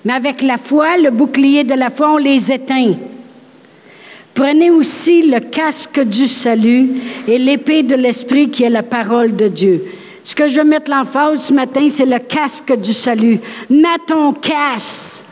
Mais 0.06 0.13
avec 0.13 0.41
la 0.41 0.58
foi, 0.58 0.97
le 0.97 1.12
bouclier 1.12 1.63
de 1.63 1.73
la 1.73 1.89
foi, 1.89 2.13
on 2.13 2.17
les 2.17 2.52
éteint. 2.52 2.93
Prenez 4.39 4.71
aussi 4.71 5.23
le 5.23 5.41
casque 5.41 5.99
du 5.99 6.25
salut 6.25 6.91
et 7.28 7.38
l'épée 7.38 7.84
de 7.84 7.95
l'esprit 7.95 8.49
qui 8.49 8.63
est 8.63 8.69
la 8.69 8.84
parole 8.84 9.36
de 9.36 9.49
Dieu. 9.49 9.84
Ce 10.23 10.34
que 10.34 10.47
je 10.47 10.60
veux 10.60 10.63
mettre 10.63 10.89
l'emphase 10.89 11.41
ce 11.47 11.54
matin, 11.54 11.89
c'est 11.89 12.06
le 12.06 12.19
casque 12.19 12.73
du 12.80 12.93
salut. 12.93 13.38
Mets 13.69 13.99
ton 14.08 14.32
casque. 14.32 15.25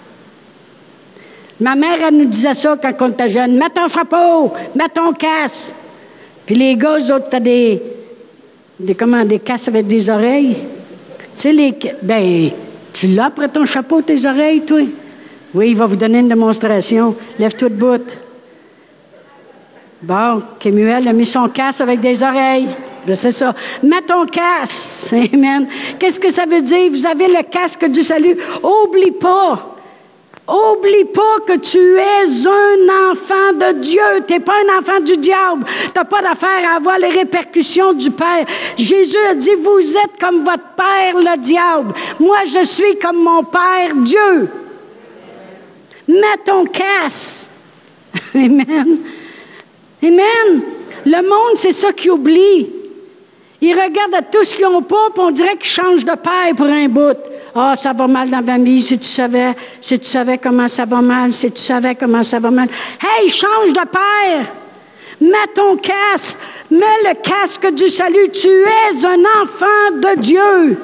Ma 1.61 1.75
mère, 1.75 1.99
elle 2.05 2.17
nous 2.17 2.25
disait 2.25 2.53
ça 2.53 2.75
quand 2.75 2.91
on 2.99 3.11
était 3.11 3.29
jeune. 3.29 3.57
Mets 3.57 3.69
ton 3.69 3.87
chapeau, 3.87 4.51
mets 4.75 4.89
ton 4.93 5.13
casque. 5.13 5.73
Puis 6.45 6.55
les 6.55 6.75
gars, 6.75 6.97
eux 6.99 7.13
autres, 7.13 7.29
t'as 7.29 7.39
des, 7.39 7.81
des, 8.77 8.93
comment, 8.93 9.23
des 9.23 9.39
casques 9.39 9.69
avec 9.69 9.87
des 9.87 10.09
oreilles. 10.09 10.57
Tu 11.33 11.43
sais, 11.43 11.53
les, 11.53 11.73
ben, 12.03 12.49
tu 12.91 13.07
l'as 13.07 13.27
après 13.27 13.47
ton 13.47 13.63
chapeau, 13.63 14.01
tes 14.01 14.25
oreilles, 14.25 14.63
toi? 14.63 14.81
Oui, 15.53 15.69
il 15.69 15.77
va 15.77 15.85
vous 15.85 15.95
donner 15.95 16.19
une 16.19 16.27
démonstration. 16.27 17.15
Lève-toi 17.39 17.69
de 17.69 17.73
bout. 17.73 18.17
Bon, 20.01 20.41
Kémuel 20.59 21.07
a 21.07 21.13
mis 21.13 21.25
son 21.25 21.49
casque 21.49 21.81
avec 21.81 21.99
des 21.99 22.21
oreilles. 22.21 22.69
C'est 23.13 23.31
ça. 23.31 23.53
Mets 23.81 24.01
ton 24.01 24.25
casque. 24.25 25.13
Amen. 25.33 25.67
Qu'est-ce 25.97 26.19
que 26.19 26.29
ça 26.29 26.45
veut 26.45 26.61
dire? 26.61 26.91
Vous 26.91 27.05
avez 27.05 27.27
le 27.27 27.41
casque 27.43 27.85
du 27.85 28.03
salut. 28.03 28.37
Oublie 28.61 29.11
pas. 29.11 29.75
Oublie 30.47 31.05
pas 31.05 31.43
que 31.45 31.57
tu 31.57 31.77
es 31.77 32.47
un 32.47 33.11
enfant 33.11 33.53
de 33.53 33.79
Dieu. 33.79 34.01
Tu 34.27 34.33
n'es 34.33 34.39
pas 34.39 34.53
un 34.53 34.79
enfant 34.79 34.99
du 34.99 35.17
diable. 35.17 35.65
Tu 35.65 35.91
n'as 35.95 36.05
pas 36.05 36.21
d'affaire 36.21 36.71
à 36.71 36.75
avoir 36.75 36.99
les 36.99 37.09
répercussions 37.09 37.93
du 37.93 38.11
Père. 38.11 38.45
Jésus 38.77 39.17
a 39.29 39.35
dit, 39.35 39.55
vous 39.61 39.97
êtes 39.97 40.19
comme 40.19 40.43
votre 40.43 40.75
Père, 40.75 41.15
le 41.15 41.37
diable. 41.37 41.93
Moi, 42.19 42.37
je 42.45 42.63
suis 42.65 42.97
comme 42.99 43.23
mon 43.23 43.43
Père, 43.43 43.95
Dieu. 43.95 44.49
Mets 46.07 46.43
ton 46.45 46.65
casque. 46.65 47.47
Amen. 48.35 48.99
Amen. 50.03 50.61
Le 51.05 51.21
monde, 51.21 51.55
c'est 51.55 51.71
ça 51.71 51.91
qui 51.91 52.09
oublie. 52.09 52.67
Ils 53.61 53.73
regardent 53.73 54.15
à 54.15 54.21
tout 54.21 54.43
ce 54.43 54.53
qu'ils 54.53 54.65
n'ont 54.65 54.83
pas, 54.83 55.09
puis 55.13 55.23
on 55.23 55.31
dirait 55.31 55.57
qu'ils 55.57 55.69
changent 55.69 56.05
de 56.05 56.15
père 56.15 56.55
pour 56.55 56.67
un 56.67 56.87
bout. 56.87 57.17
Ah, 57.55 57.73
ça 57.75 57.91
va 57.91 58.05
mal 58.05 58.29
dans 58.29 58.39
la 58.39 58.43
famille, 58.43 58.81
si 58.81 58.99
tu 58.99 59.07
savais, 59.07 59.55
si 59.81 59.97
tu 59.97 60.05
savais 60.05 60.37
comment 60.37 60.67
ça 60.67 60.85
va 60.85 61.01
mal, 61.01 61.31
si 61.31 61.51
tu 61.51 61.61
savais 61.61 61.95
comment 61.95 62.21
ça 62.21 62.39
va 62.39 62.51
mal. 62.51 62.67
Hey, 63.01 63.29
change 63.29 63.73
de 63.73 63.87
père! 63.87 64.45
Mets 65.19 65.53
ton 65.55 65.77
casque, 65.77 66.37
mets 66.69 66.85
le 67.03 67.15
casque 67.15 67.71
du 67.71 67.87
salut. 67.87 68.29
Tu 68.31 68.47
es 68.47 69.05
un 69.05 69.19
enfant 69.41 69.91
de 69.93 70.19
Dieu. 70.19 70.77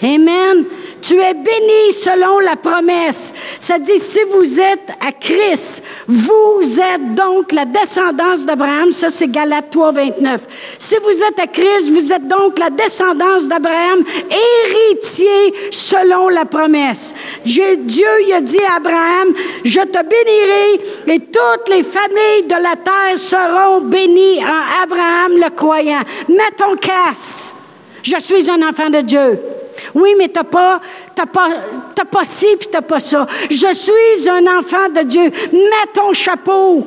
Amen. 0.00 0.64
Tu 1.02 1.14
es 1.14 1.34
béni 1.34 1.92
selon 1.92 2.40
la 2.40 2.56
promesse. 2.56 3.32
Ça 3.60 3.78
dit, 3.78 3.98
si 3.98 4.20
vous 4.32 4.60
êtes 4.60 4.90
à 5.00 5.12
Christ, 5.12 5.82
vous 6.06 6.80
êtes 6.80 7.14
donc 7.14 7.52
la 7.52 7.64
descendance 7.64 8.44
d'Abraham. 8.44 8.92
Ça, 8.92 9.10
c'est 9.10 9.28
Galates 9.28 9.70
3, 9.70 9.92
29. 9.92 10.40
Si 10.78 10.96
vous 11.02 11.24
êtes 11.24 11.38
à 11.38 11.46
Christ, 11.46 11.90
vous 11.90 12.12
êtes 12.12 12.26
donc 12.26 12.58
la 12.58 12.70
descendance 12.70 13.48
d'Abraham, 13.48 14.02
héritier 14.30 15.54
selon 15.70 16.28
la 16.28 16.44
promesse. 16.44 17.14
Dieu 17.44 18.06
a 18.34 18.40
dit 18.40 18.62
à 18.70 18.76
Abraham, 18.76 19.34
je 19.64 19.80
te 19.80 20.02
bénirai 20.02 21.14
et 21.14 21.20
toutes 21.20 21.68
les 21.68 21.82
familles 21.82 22.44
de 22.44 22.62
la 22.62 22.76
terre 22.76 23.16
seront 23.16 23.80
bénies 23.80 24.42
en 24.44 24.82
Abraham 24.82 25.32
le 25.36 25.50
croyant. 25.50 26.02
Mets 26.28 26.56
ton 26.56 26.76
casse. 26.76 27.54
Je 28.02 28.18
suis 28.20 28.50
un 28.50 28.62
enfant 28.66 28.90
de 28.90 29.00
Dieu. 29.00 29.38
Oui, 29.94 30.14
mais 30.16 30.28
tu 30.28 30.34
n'as 30.34 30.44
pas, 30.44 30.80
pas, 31.14 31.50
pas 32.10 32.24
ci 32.24 32.46
puis 32.58 32.68
tu 32.68 32.74
n'as 32.74 32.82
pas 32.82 33.00
ça. 33.00 33.26
Je 33.50 33.72
suis 33.72 34.28
un 34.28 34.58
enfant 34.58 34.88
de 34.88 35.02
Dieu. 35.02 35.30
Mets 35.52 35.92
ton 35.92 36.12
chapeau. 36.12 36.86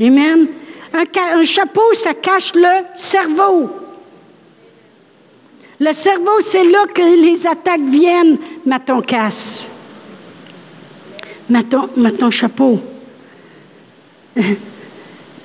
Amen. 0.00 0.46
Un, 0.92 1.44
chapeau, 1.44 1.94
ça 1.94 2.14
cache 2.14 2.54
le 2.54 2.84
cerveau. 2.94 3.70
Le 5.80 5.92
cerveau, 5.92 6.40
c'est 6.40 6.64
là 6.64 6.84
que 6.92 7.02
les 7.02 7.46
attaques 7.46 7.80
viennent. 7.80 8.36
Mets 8.66 8.80
ton 8.80 9.00
casse. 9.00 9.66
Mets 11.48 11.64
mets 11.96 12.12
ton 12.12 12.30
chapeau. 12.30 12.78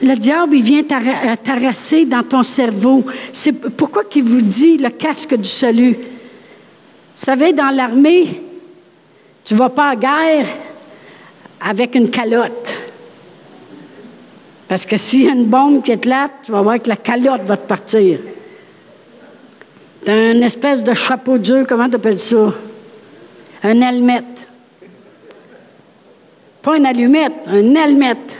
Le 0.01 0.15
diable, 0.15 0.55
il 0.55 0.63
vient 0.63 0.83
t'arraser 0.83 2.05
dans 2.05 2.23
ton 2.23 2.43
cerveau. 2.43 3.03
C'est 3.33 3.51
pourquoi 3.51 4.03
il 4.15 4.23
vous 4.23 4.41
dit 4.41 4.77
le 4.77 4.89
casque 4.89 5.35
du 5.35 5.49
salut? 5.49 5.93
Vous 5.93 7.23
savez, 7.23 7.51
dans 7.51 7.69
l'armée, 7.69 8.41
tu 9.43 9.55
ne 9.55 9.59
vas 9.59 9.69
pas 9.69 9.89
à 9.89 9.95
guerre 9.95 10.45
avec 11.61 11.95
une 11.95 12.09
calotte. 12.11 12.75
Parce 14.67 14.85
que 14.85 14.97
s'il 14.97 15.23
y 15.23 15.29
a 15.29 15.31
une 15.31 15.45
bombe 15.45 15.81
qui 15.81 15.91
est 15.91 16.05
là, 16.05 16.29
tu 16.43 16.51
vas 16.51 16.61
voir 16.61 16.79
que 16.81 16.89
la 16.89 16.97
calotte 16.97 17.43
va 17.43 17.57
te 17.57 17.67
partir. 17.67 18.19
Tu 20.05 20.11
as 20.11 20.31
une 20.31 20.43
espèce 20.43 20.83
de 20.83 20.93
chapeau 20.93 21.37
dur, 21.39 21.65
comment 21.67 21.89
tu 21.89 21.95
appelles 21.95 22.19
ça? 22.19 22.53
Un 23.63 23.81
helmette. 23.81 24.47
Pas 26.61 26.77
une 26.77 26.85
allumette, 26.85 27.33
un 27.47 27.73
helmette. 27.73 28.37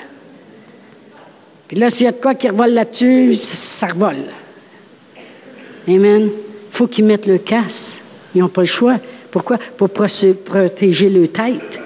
Puis 1.67 1.77
là, 1.77 1.89
s'il 1.89 2.05
y 2.05 2.09
a 2.09 2.11
de 2.11 2.21
quoi 2.21 2.35
qui 2.35 2.49
revole 2.49 2.71
là-dessus, 2.71 3.33
ça 3.33 3.87
revole. 3.87 4.23
Amen. 5.87 6.29
Il 6.29 6.75
faut 6.77 6.87
qu'ils 6.87 7.05
mettent 7.05 7.27
le 7.27 7.37
casque. 7.37 7.99
Ils 8.33 8.41
n'ont 8.41 8.49
pas 8.49 8.61
le 8.61 8.67
choix. 8.67 8.97
Pourquoi? 9.31 9.57
Pour 9.57 9.89
protéger 9.89 11.09
leur 11.09 11.31
tête. 11.31 11.79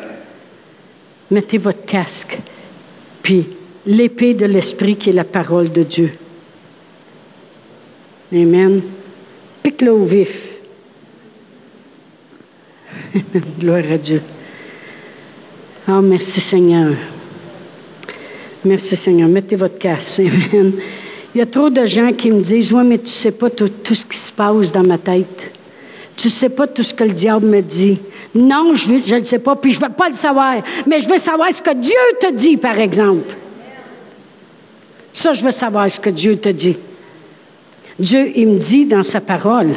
Mettez 1.32 1.58
votre 1.58 1.86
casque. 1.86 2.38
Puis 3.24 3.48
l'épée 3.86 4.34
de 4.34 4.46
l'Esprit 4.46 4.96
qui 4.96 5.10
est 5.10 5.13
la 5.13 5.24
parole 5.24 5.72
de 5.72 5.84
Dieu. 5.84 6.12
Amen. 8.34 8.82
Pique-le 9.63 9.91
au 9.91 10.06
vif. 10.06 10.52
Gloire 13.60 13.84
à 13.91 13.98
Dieu. 13.98 14.22
Oh, 15.88 16.02
merci 16.02 16.39
Seigneur. 16.39 16.94
Merci 18.63 18.95
Seigneur. 18.95 19.28
Mettez 19.28 19.56
votre 19.56 19.78
casse. 19.78 20.19
Amen. 20.19 20.71
Il 21.34 21.38
y 21.38 21.41
a 21.41 21.45
trop 21.45 21.69
de 21.69 21.86
gens 21.86 22.12
qui 22.12 22.30
me 22.30 22.41
disent, 22.41 22.74
oui, 22.74 22.84
mais 22.84 22.97
tu 22.97 23.06
ne 23.06 23.10
sais 23.10 23.32
pas 23.32 23.50
tout, 23.50 23.69
ce 23.89 24.06
qui 24.06 24.17
se 24.17 24.32
passe 24.32 24.71
dans 24.71 24.84
ma 24.84 24.97
tête. 24.97 25.52
Tu 26.17 26.28
ne 26.28 26.32
sais 26.32 26.50
pas 26.50 26.67
tout 26.67 26.84
ce 26.84 26.93
que 26.93 27.06
le 27.06 27.13
diable 27.13 27.47
me 27.47 27.62
dit. 27.62 27.97
Non, 28.36 28.76
je 28.76 28.91
ne 28.91 29.19
le 29.19 29.24
sais 29.24 29.39
pas, 29.39 29.56
puis 29.56 29.71
je 29.71 29.80
ne 29.80 29.86
veux 29.86 29.93
pas 29.93 30.10
le 30.10 30.13
savoir. 30.13 30.56
Mais 30.86 31.00
je 31.00 31.08
veux 31.08 31.17
savoir 31.17 31.52
ce 31.52 31.62
que 31.62 31.74
Dieu 31.74 31.95
te 32.19 32.32
dit, 32.34 32.58
par 32.58 32.78
exemple. 32.80 33.34
Ça, 35.13 35.34
je 35.34 35.43
veux 35.43 35.52
savoir 35.52 35.89
ce 35.89 36.00
que 36.00 36.10
Dieu 36.10 36.38
te 36.38 36.50
dit. 36.50 36.76
Dieu, 37.97 38.32
il 38.36 38.47
me 38.47 38.58
dit 38.58 38.86
dans 38.86 39.04
sa 39.04 39.21
parole 39.21 39.69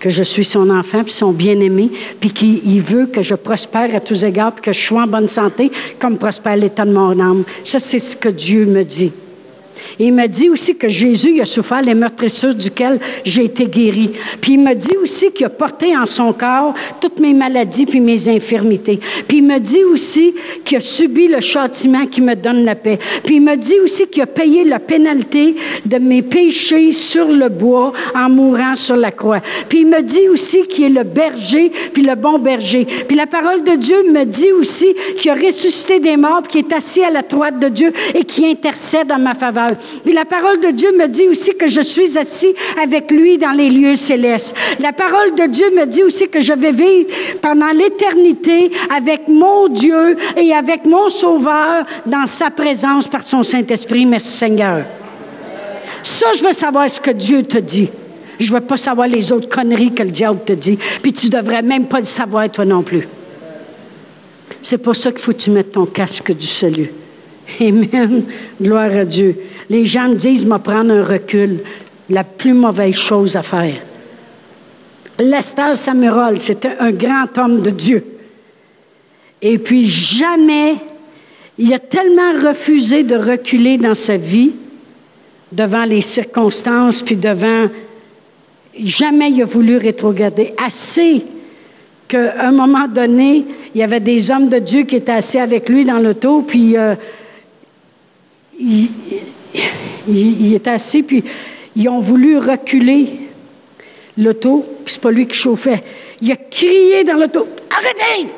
que 0.00 0.10
je 0.10 0.22
suis 0.22 0.44
son 0.44 0.70
enfant, 0.70 1.02
puis 1.02 1.12
son 1.12 1.32
bien-aimé, 1.32 1.90
puis 2.20 2.30
qu'il 2.30 2.82
veut 2.82 3.06
que 3.06 3.22
je 3.22 3.34
prospère 3.34 3.94
à 3.94 4.00
tous 4.00 4.24
égards, 4.24 4.52
puis 4.52 4.62
que 4.62 4.72
je 4.72 4.80
sois 4.80 5.02
en 5.02 5.06
bonne 5.06 5.28
santé, 5.28 5.70
comme 5.98 6.18
prospère 6.18 6.56
l'état 6.56 6.84
de 6.84 6.92
mon 6.92 7.18
âme. 7.20 7.44
Ça, 7.64 7.78
c'est 7.78 7.98
ce 7.98 8.16
que 8.16 8.28
Dieu 8.28 8.66
me 8.66 8.84
dit 8.84 9.12
il 9.98 10.12
me 10.12 10.26
dit 10.26 10.48
aussi 10.48 10.76
que 10.76 10.88
Jésus 10.88 11.40
a 11.40 11.44
souffert 11.44 11.82
les 11.82 11.94
meurtrissures 11.94 12.54
duquel 12.54 13.00
j'ai 13.24 13.44
été 13.44 13.66
guéri. 13.66 14.10
Puis 14.40 14.52
il 14.52 14.60
me 14.60 14.74
dit 14.74 14.96
aussi 15.02 15.30
qu'il 15.32 15.46
a 15.46 15.50
porté 15.50 15.96
en 15.96 16.06
son 16.06 16.32
corps 16.32 16.74
toutes 17.00 17.18
mes 17.20 17.34
maladies 17.34 17.86
puis 17.86 18.00
mes 18.00 18.28
infirmités. 18.28 19.00
Puis 19.26 19.38
il 19.38 19.44
me 19.44 19.58
dit 19.58 19.84
aussi 19.84 20.34
qu'il 20.64 20.78
a 20.78 20.80
subi 20.80 21.28
le 21.28 21.40
châtiment 21.40 22.06
qui 22.06 22.20
me 22.20 22.34
donne 22.34 22.64
la 22.64 22.74
paix. 22.74 22.98
Puis 23.24 23.36
il 23.36 23.42
me 23.42 23.56
dit 23.56 23.78
aussi 23.82 24.06
qu'il 24.06 24.22
a 24.22 24.26
payé 24.26 24.64
la 24.64 24.78
pénalité 24.78 25.56
de 25.84 25.98
mes 25.98 26.22
péchés 26.22 26.92
sur 26.92 27.28
le 27.28 27.48
bois 27.48 27.92
en 28.14 28.28
mourant 28.28 28.74
sur 28.74 28.96
la 28.96 29.10
croix. 29.10 29.40
Puis 29.68 29.80
il 29.80 29.86
me 29.86 30.02
dit 30.02 30.28
aussi 30.28 30.62
qu'il 30.62 30.84
est 30.84 30.88
le 30.88 31.04
berger 31.04 31.72
puis 31.92 32.02
le 32.02 32.14
bon 32.14 32.38
berger. 32.38 32.84
Puis 32.84 33.16
la 33.16 33.26
parole 33.26 33.64
de 33.64 33.72
Dieu 33.72 34.10
me 34.10 34.24
dit 34.24 34.52
aussi 34.52 34.86
qu'il 35.18 35.30
a 35.30 35.34
ressuscité 35.34 36.00
des 36.00 36.16
morts, 36.16 36.42
qui 36.48 36.58
est 36.58 36.72
assis 36.72 37.02
à 37.02 37.10
la 37.10 37.22
droite 37.22 37.58
de 37.58 37.68
Dieu 37.68 37.92
et 38.14 38.24
qui 38.24 38.46
intercède 38.46 39.10
en 39.12 39.18
ma 39.18 39.34
faveur. 39.34 39.70
Puis 40.04 40.12
la 40.12 40.24
parole 40.24 40.60
de 40.60 40.70
Dieu 40.70 40.92
me 40.96 41.06
dit 41.06 41.28
aussi 41.28 41.54
que 41.54 41.68
je 41.68 41.80
suis 41.80 42.18
assis 42.18 42.54
avec 42.82 43.10
lui 43.10 43.38
dans 43.38 43.52
les 43.52 43.70
lieux 43.70 43.96
célestes. 43.96 44.54
La 44.80 44.92
parole 44.92 45.34
de 45.34 45.46
Dieu 45.46 45.70
me 45.70 45.86
dit 45.86 46.02
aussi 46.02 46.28
que 46.28 46.40
je 46.40 46.52
vais 46.52 46.72
vivre 46.72 47.10
pendant 47.42 47.70
l'éternité 47.70 48.70
avec 48.94 49.28
mon 49.28 49.68
Dieu 49.68 50.16
et 50.36 50.52
avec 50.52 50.84
mon 50.84 51.08
Sauveur 51.08 51.84
dans 52.06 52.26
sa 52.26 52.50
présence 52.50 53.08
par 53.08 53.22
son 53.22 53.42
Saint-Esprit. 53.42 54.06
Merci 54.06 54.36
Seigneur. 54.36 54.84
Ça, 56.02 56.26
je 56.34 56.44
veux 56.44 56.52
savoir 56.52 56.88
ce 56.88 57.00
que 57.00 57.10
Dieu 57.10 57.42
te 57.42 57.58
dit. 57.58 57.88
Je 58.38 58.52
veux 58.52 58.60
pas 58.60 58.76
savoir 58.76 59.08
les 59.08 59.32
autres 59.32 59.48
conneries 59.48 59.92
que 59.92 60.02
le 60.02 60.10
diable 60.10 60.40
te 60.44 60.52
dit. 60.52 60.78
Puis 61.02 61.12
tu 61.12 61.28
devrais 61.28 61.62
même 61.62 61.86
pas 61.86 61.98
le 61.98 62.04
savoir 62.04 62.48
toi 62.50 62.64
non 62.64 62.82
plus. 62.82 63.08
C'est 64.62 64.78
pour 64.78 64.96
ça 64.96 65.10
qu'il 65.10 65.20
faut 65.20 65.32
que 65.32 65.38
tu 65.38 65.50
mettes 65.50 65.72
ton 65.72 65.86
casque 65.86 66.32
du 66.32 66.46
salut. 66.46 66.90
Amen. 67.60 68.24
Gloire 68.60 68.90
à 68.92 69.04
Dieu. 69.04 69.36
Les 69.70 69.84
gens 69.84 70.08
me 70.08 70.14
disent, 70.14 70.46
me 70.46 70.58
prendre 70.58 70.92
un 70.92 71.04
recul. 71.04 71.60
La 72.10 72.24
plus 72.24 72.54
mauvaise 72.54 72.94
chose 72.94 73.36
à 73.36 73.42
faire. 73.42 73.74
Lester 75.18 75.74
Samuel, 75.74 76.40
c'était 76.40 76.76
un 76.78 76.92
grand 76.92 77.36
homme 77.36 77.60
de 77.60 77.70
Dieu. 77.70 78.04
Et 79.42 79.58
puis 79.58 79.84
jamais, 79.84 80.76
il 81.58 81.72
a 81.74 81.78
tellement 81.78 82.32
refusé 82.40 83.02
de 83.02 83.16
reculer 83.16 83.78
dans 83.78 83.94
sa 83.94 84.16
vie 84.16 84.52
devant 85.52 85.84
les 85.84 86.00
circonstances, 86.00 87.02
puis 87.02 87.16
devant... 87.16 87.66
Jamais 88.80 89.30
il 89.32 89.42
a 89.42 89.44
voulu 89.44 89.76
rétrograder. 89.76 90.54
Assez 90.64 91.24
qu'à 92.06 92.46
un 92.46 92.52
moment 92.52 92.86
donné, 92.86 93.44
il 93.74 93.80
y 93.80 93.82
avait 93.82 94.00
des 94.00 94.30
hommes 94.30 94.48
de 94.48 94.60
Dieu 94.60 94.84
qui 94.84 94.96
étaient 94.96 95.12
assis 95.12 95.38
avec 95.38 95.68
lui 95.68 95.84
dans 95.84 95.98
l'auto, 95.98 96.42
puis 96.42 96.76
euh, 96.76 96.94
il, 100.08 100.54
est 100.54 100.66
assis, 100.68 101.02
puis 101.02 101.24
ils 101.76 101.88
ont 101.88 102.00
voulu 102.00 102.38
reculer 102.38 103.08
l'auto, 104.16 104.64
puis 104.84 104.94
c'est 104.94 105.00
pas 105.00 105.10
lui 105.10 105.26
qui 105.26 105.36
chauffait. 105.36 105.82
Il 106.20 106.32
a 106.32 106.36
crié 106.36 107.04
dans 107.04 107.14
l'auto 107.14 107.46
Arrêtez 107.70 108.32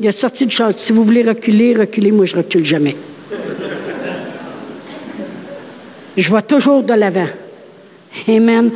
Il 0.00 0.08
a 0.08 0.12
sorti 0.12 0.46
de 0.46 0.50
chose. 0.50 0.76
Si 0.76 0.92
vous 0.92 1.04
voulez 1.04 1.22
reculer, 1.22 1.74
reculez, 1.74 2.12
moi 2.12 2.24
je 2.24 2.36
recule 2.36 2.64
jamais. 2.64 2.96
je 6.16 6.28
vois 6.28 6.42
toujours 6.42 6.82
de 6.82 6.94
l'avant. 6.94 7.28
Amen. 8.28 8.70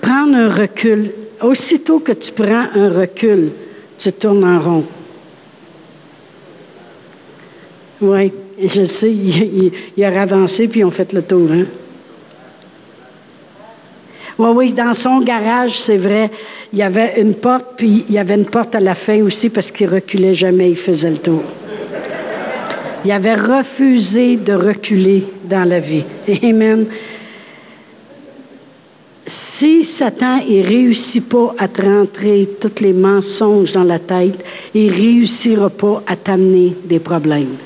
Prendre 0.00 0.36
un 0.36 0.48
recul. 0.48 1.10
Aussitôt 1.42 2.00
que 2.00 2.12
tu 2.12 2.32
prends 2.32 2.66
un 2.74 2.90
recul, 2.90 3.50
tu 3.98 4.12
tournes 4.12 4.44
en 4.44 4.60
rond. 4.60 4.84
Oui. 8.02 8.32
Je 8.62 8.84
sais, 8.84 9.10
il, 9.10 10.04
a 10.04 10.20
avancé, 10.20 10.68
puis 10.68 10.80
ils 10.80 10.84
ont 10.84 10.90
fait 10.90 11.12
le 11.12 11.22
tour. 11.22 11.48
Hein? 11.50 11.64
Oui, 14.38 14.48
oui, 14.54 14.72
dans 14.72 14.94
son 14.94 15.20
garage, 15.20 15.78
c'est 15.78 15.96
vrai, 15.96 16.30
il 16.72 16.78
y 16.78 16.82
avait 16.82 17.20
une 17.20 17.34
porte, 17.34 17.74
puis 17.76 18.04
il 18.08 18.14
y 18.14 18.18
avait 18.18 18.34
une 18.34 18.46
porte 18.46 18.74
à 18.74 18.80
la 18.80 18.94
fin 18.94 19.22
aussi 19.22 19.48
parce 19.48 19.70
qu'il 19.70 19.88
reculait 19.88 20.34
jamais, 20.34 20.70
il 20.70 20.76
faisait 20.76 21.10
le 21.10 21.18
tour. 21.18 21.42
Il 23.04 23.10
avait 23.12 23.34
refusé 23.34 24.36
de 24.36 24.52
reculer 24.52 25.24
dans 25.44 25.64
la 25.64 25.80
vie. 25.80 26.04
Amen. 26.42 26.86
Si 29.24 29.84
Satan 29.84 30.38
ne 30.38 30.66
réussit 30.66 31.26
pas 31.26 31.54
à 31.56 31.68
te 31.68 31.80
rentrer 31.82 32.48
tous 32.60 32.82
les 32.82 32.92
mensonges 32.92 33.72
dans 33.72 33.84
la 33.84 33.98
tête, 33.98 34.44
il 34.74 34.86
ne 34.86 34.92
réussira 34.92 35.70
pas 35.70 36.02
à 36.06 36.16
t'amener 36.16 36.74
des 36.84 36.98
problèmes 36.98 37.56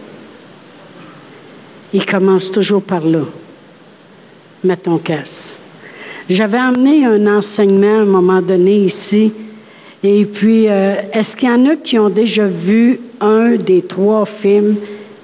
il 1.94 2.04
commence 2.04 2.50
toujours 2.50 2.82
par 2.82 3.06
là. 3.06 3.20
Mets 4.64 4.76
ton 4.76 4.98
casse. 4.98 5.56
J'avais 6.28 6.58
amené 6.58 7.06
un 7.06 7.38
enseignement 7.38 7.98
à 7.98 8.00
un 8.00 8.04
moment 8.04 8.42
donné 8.42 8.76
ici. 8.78 9.32
Et 10.02 10.24
puis, 10.24 10.68
euh, 10.68 10.96
est-ce 11.12 11.36
qu'il 11.36 11.48
y 11.48 11.52
en 11.52 11.64
a 11.66 11.76
qui 11.76 11.98
ont 11.98 12.10
déjà 12.10 12.46
vu 12.46 12.98
un 13.20 13.52
des 13.52 13.82
trois 13.82 14.26
films 14.26 14.76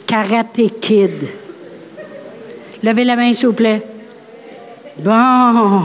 Karate 0.06 0.60
Kid? 0.80 1.10
Levez 2.82 3.04
la 3.04 3.16
main, 3.16 3.32
s'il 3.32 3.48
vous 3.48 3.52
plaît. 3.52 3.82
Bon. 5.00 5.82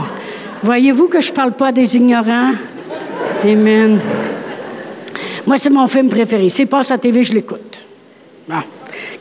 Voyez-vous 0.62 1.08
que 1.08 1.20
je 1.20 1.30
ne 1.30 1.36
parle 1.36 1.52
pas 1.52 1.72
des 1.72 1.96
ignorants? 1.96 2.52
Amen. 3.44 3.98
Moi, 5.46 5.58
c'est 5.58 5.70
mon 5.70 5.88
film 5.88 6.08
préféré. 6.08 6.48
S'il 6.48 6.68
passe 6.68 6.90
à 6.90 6.98
TV, 6.98 7.22
je 7.22 7.32
l'écoute. 7.32 7.78
Bon 8.48 8.62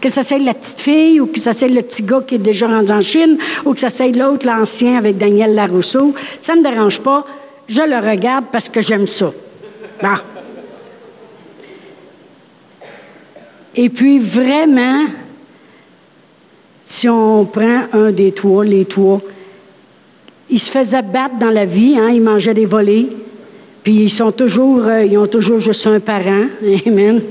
que 0.06 0.12
ça 0.12 0.22
soit 0.22 0.38
la 0.38 0.54
petite 0.54 0.82
fille 0.82 1.20
ou 1.20 1.26
que 1.26 1.40
ça 1.40 1.52
soit 1.52 1.68
le 1.68 1.82
petit 1.82 2.04
gars 2.04 2.22
qui 2.22 2.36
est 2.36 2.38
déjà 2.38 2.68
rendu 2.68 2.92
en 2.92 3.02
Chine 3.02 3.40
ou 3.66 3.74
que 3.74 3.80
ça 3.80 3.90
soit 3.90 4.16
l'autre, 4.16 4.46
l'ancien 4.46 5.00
avec 5.00 5.18
Daniel 5.18 5.56
Larousseau, 5.56 6.14
ça 6.44 6.54
ne 6.54 6.60
me 6.60 6.70
dérange 6.70 7.02
pas. 7.02 7.26
Je 7.68 7.82
le 7.82 8.08
regarde 8.08 8.46
parce 8.52 8.70
que 8.70 8.84
j'aime 8.84 9.08
ça. 9.08 9.34
Bon. 10.04 10.10
Et 13.76 13.90
puis 13.90 14.20
vraiment, 14.20 15.06
si 16.84 17.10
on 17.10 17.46
prend 17.46 17.86
un 17.92 18.12
des 18.12 18.32
trois, 18.32 18.64
les 18.64 18.86
trois, 18.86 19.20
ils 20.52 20.60
se 20.60 20.70
faisaient 20.70 21.02
battre 21.02 21.40
dans 21.40 21.50
la 21.50 21.66
vie, 21.66 21.98
hein, 21.98 22.10
ils 22.14 22.22
mangeaient 22.22 22.54
des 22.54 22.68
volets, 22.68 23.08
puis 23.82 24.04
ils 24.04 24.12
sont 24.12 24.32
toujours, 24.32 24.84
euh, 24.86 25.04
ils 25.04 25.18
ont 25.18 25.26
toujours 25.26 25.58
juste 25.58 25.88
un 25.88 26.00
parent, 26.00 26.46
amen, 26.86 27.22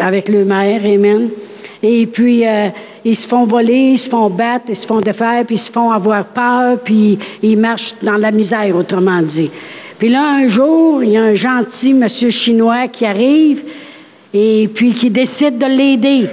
avec 0.00 0.28
le 0.28 0.44
maire, 0.44 0.84
amen. 0.84 1.30
Et 1.82 2.06
puis, 2.06 2.46
euh, 2.46 2.68
ils 3.04 3.16
se 3.16 3.26
font 3.26 3.44
voler, 3.44 3.90
ils 3.90 3.98
se 3.98 4.08
font 4.08 4.30
battre, 4.30 4.66
ils 4.68 4.76
se 4.76 4.86
font 4.86 5.00
défaire, 5.00 5.44
puis 5.44 5.56
ils 5.56 5.58
se 5.58 5.70
font 5.70 5.90
avoir 5.90 6.24
peur, 6.26 6.78
puis 6.78 7.18
ils 7.42 7.58
marchent 7.58 7.94
dans 8.02 8.16
la 8.16 8.30
misère, 8.30 8.76
autrement 8.76 9.20
dit. 9.20 9.50
Puis 9.98 10.08
là, 10.08 10.22
un 10.36 10.48
jour, 10.48 11.02
il 11.02 11.10
y 11.10 11.16
a 11.16 11.22
un 11.22 11.34
gentil 11.34 11.94
monsieur 11.94 12.30
chinois 12.30 12.88
qui 12.88 13.04
arrive 13.04 13.62
et 14.32 14.68
puis 14.72 14.92
qui 14.92 15.10
décide 15.10 15.58
de 15.58 15.66
l'aider. 15.66 16.26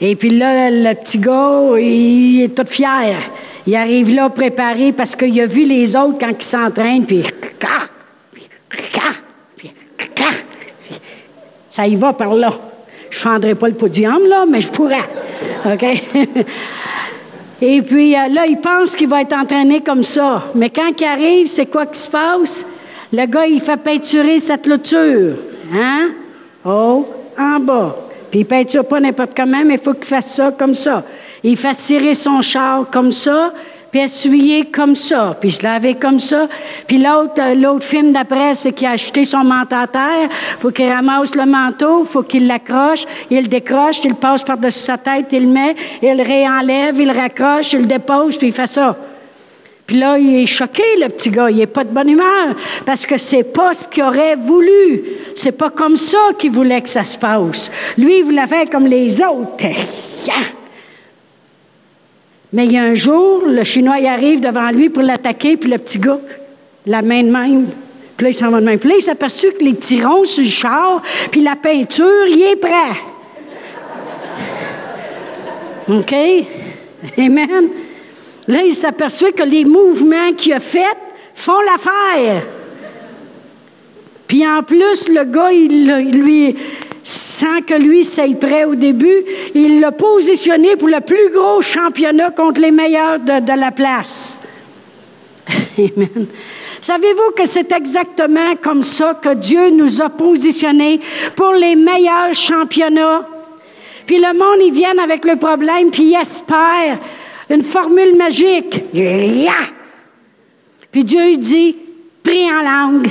Et 0.00 0.14
puis 0.16 0.30
là, 0.30 0.70
le 0.70 0.94
petit 0.94 1.18
gars, 1.18 1.78
il 1.78 2.42
est 2.42 2.54
tout 2.54 2.66
fier. 2.66 3.18
Il 3.66 3.74
arrive 3.74 4.14
là 4.14 4.28
préparé 4.30 4.92
parce 4.92 5.16
qu'il 5.16 5.38
a 5.40 5.46
vu 5.46 5.64
les 5.64 5.96
autres 5.96 6.18
quand 6.20 6.30
ils 6.30 6.42
s'entraînent, 6.42 7.04
puis 7.04 7.22
ça 11.70 11.86
y 11.86 11.96
va 11.96 12.12
par 12.12 12.34
là. 12.34 12.67
Je 13.10 13.18
ne 13.18 13.32
fendrai 13.32 13.54
pas 13.54 13.68
le 13.68 13.74
podium, 13.74 14.26
là, 14.26 14.44
mais 14.48 14.60
je 14.60 14.70
pourrais. 14.70 15.08
OK? 15.64 15.84
Et 17.60 17.82
puis 17.82 18.14
euh, 18.14 18.28
là, 18.28 18.46
il 18.46 18.58
pense 18.58 18.94
qu'il 18.94 19.08
va 19.08 19.22
être 19.22 19.32
entraîné 19.32 19.80
comme 19.80 20.02
ça. 20.02 20.44
Mais 20.54 20.70
quand 20.70 20.92
il 20.98 21.04
arrive, 21.04 21.48
c'est 21.48 21.66
quoi 21.66 21.86
qui 21.86 21.98
se 21.98 22.08
passe? 22.08 22.64
Le 23.12 23.26
gars, 23.26 23.46
il 23.46 23.60
fait 23.60 23.76
peinturer 23.76 24.38
sa 24.38 24.58
clôture. 24.58 25.34
Hein? 25.74 26.10
Oh, 26.64 27.06
en 27.38 27.58
bas. 27.58 27.96
Puis 28.30 28.40
il 28.40 28.46
peinture 28.46 28.84
pas 28.84 29.00
n'importe 29.00 29.32
comment, 29.34 29.64
mais 29.64 29.74
il 29.74 29.80
faut 29.80 29.94
qu'il 29.94 30.04
fasse 30.04 30.34
ça 30.34 30.52
comme 30.52 30.74
ça. 30.74 31.04
Il 31.42 31.56
fait 31.56 31.74
cirer 31.74 32.14
son 32.14 32.42
char 32.42 32.84
comme 32.90 33.10
ça, 33.10 33.52
puis 33.90 34.00
essuyer 34.00 34.66
comme 34.66 34.94
ça, 34.94 35.36
puis 35.40 35.50
se 35.50 35.62
laver 35.62 35.94
comme 35.94 36.18
ça. 36.18 36.46
Puis 36.86 36.98
l'autre, 36.98 37.34
euh, 37.38 37.54
l'autre 37.54 37.84
film 37.84 38.12
d'après, 38.12 38.54
c'est 38.54 38.72
qu'il 38.72 38.86
a 38.86 38.92
acheté 38.92 39.24
son 39.24 39.44
manteau 39.44 39.76
à 39.76 39.86
terre. 39.86 40.28
faut 40.58 40.70
qu'il 40.70 40.88
ramasse 40.90 41.34
le 41.34 41.46
manteau, 41.46 42.04
faut 42.04 42.22
qu'il 42.22 42.46
l'accroche, 42.46 43.04
il 43.30 43.42
le 43.42 43.48
décroche, 43.48 44.00
il 44.04 44.10
le 44.10 44.16
passe 44.16 44.44
par-dessus 44.44 44.80
sa 44.80 44.98
tête, 44.98 45.26
il 45.32 45.42
le 45.42 45.48
met, 45.48 45.74
il 46.02 46.16
le 46.16 46.22
réenlève, 46.22 47.00
il 47.00 47.08
le 47.08 47.18
raccroche, 47.18 47.72
il 47.72 47.80
le 47.80 47.86
dépose, 47.86 48.36
puis 48.36 48.48
il 48.48 48.52
fait 48.52 48.66
ça. 48.66 48.96
Puis 49.88 49.98
là, 49.98 50.18
il 50.18 50.42
est 50.42 50.46
choqué, 50.46 50.82
le 51.00 51.08
petit 51.08 51.30
gars. 51.30 51.50
Il 51.50 51.56
n'est 51.56 51.66
pas 51.66 51.82
de 51.82 51.88
bonne 51.88 52.10
humeur 52.10 52.54
parce 52.84 53.06
que 53.06 53.16
c'est 53.16 53.42
pas 53.42 53.72
ce 53.72 53.88
qu'il 53.88 54.02
aurait 54.02 54.36
voulu. 54.36 55.02
C'est 55.34 55.52
pas 55.52 55.70
comme 55.70 55.96
ça 55.96 56.18
qu'il 56.38 56.50
voulait 56.50 56.82
que 56.82 56.90
ça 56.90 57.04
se 57.04 57.16
passe. 57.16 57.70
Lui, 57.96 58.18
il 58.18 58.24
voulait 58.24 58.46
faire 58.46 58.68
comme 58.68 58.86
les 58.86 59.22
autres. 59.22 59.64
Mais 62.52 62.66
il 62.66 62.72
y 62.72 62.78
a 62.78 62.82
un 62.82 62.94
jour, 62.94 63.42
le 63.46 63.62
Chinois 63.64 63.98
y 63.98 64.06
arrive 64.06 64.40
devant 64.40 64.70
lui 64.70 64.88
pour 64.88 65.02
l'attaquer, 65.02 65.56
puis 65.56 65.70
le 65.70 65.78
petit 65.78 65.98
gars, 65.98 66.18
la 66.86 67.02
main 67.02 67.22
de 67.22 67.30
même. 67.30 67.66
Puis 68.16 68.24
là, 68.24 68.30
il 68.30 68.34
s'en 68.34 68.50
va 68.50 68.60
de 68.60 68.64
même. 68.64 68.78
Puis 68.78 68.88
là, 68.88 68.96
il 68.98 69.02
s'aperçut 69.02 69.52
que 69.52 69.64
les 69.64 69.74
petits 69.74 70.02
ronds 70.02 70.24
sur 70.24 70.42
le 70.42 70.50
char, 70.50 71.02
puis 71.30 71.42
la 71.42 71.56
peinture, 71.56 72.26
il 72.26 72.42
est 72.42 72.56
prêt. 72.56 72.70
OK? 75.88 76.14
Amen. 77.18 77.68
Là, 78.48 78.62
il 78.62 78.74
s'aperçoit 78.74 79.32
que 79.32 79.42
les 79.42 79.64
mouvements 79.64 80.32
qu'il 80.36 80.54
a 80.54 80.60
faits 80.60 80.96
font 81.34 81.60
l'affaire. 81.60 82.42
Puis 84.26 84.46
en 84.46 84.62
plus, 84.62 85.08
le 85.08 85.24
gars, 85.24 85.52
il, 85.52 85.86
lui, 86.20 86.56
sans 87.08 87.62
que 87.62 87.72
lui 87.72 88.04
s'aille 88.04 88.34
prêt 88.34 88.64
au 88.64 88.74
début, 88.74 89.24
il 89.54 89.80
l'a 89.80 89.92
positionné 89.92 90.76
pour 90.76 90.88
le 90.88 91.00
plus 91.00 91.30
gros 91.32 91.62
championnat 91.62 92.32
contre 92.32 92.60
les 92.60 92.70
meilleurs 92.70 93.18
de, 93.18 93.58
la 93.58 93.70
place. 93.70 94.38
Amen. 95.78 96.26
Savez-vous 96.82 97.30
que 97.34 97.46
c'est 97.46 97.72
exactement 97.72 98.56
comme 98.62 98.82
ça 98.82 99.14
que 99.14 99.32
Dieu 99.32 99.70
nous 99.70 100.02
a 100.02 100.10
positionnés 100.10 101.00
pour 101.34 101.52
les 101.52 101.76
meilleurs 101.76 102.34
championnats? 102.34 103.26
Puis 104.06 104.18
le 104.18 104.34
monde, 104.34 104.60
ils 104.66 104.74
viennent 104.74 105.00
avec 105.00 105.24
le 105.24 105.36
problème, 105.36 105.90
puis 105.90 106.10
ils 106.10 106.20
espèrent 106.20 106.98
une 107.48 107.62
formule 107.62 108.18
magique. 108.18 108.82
Puis 110.92 111.04
Dieu 111.04 111.36
dit, 111.38 111.74
prie 112.22 112.52
en 112.52 112.62
langue. 112.62 113.08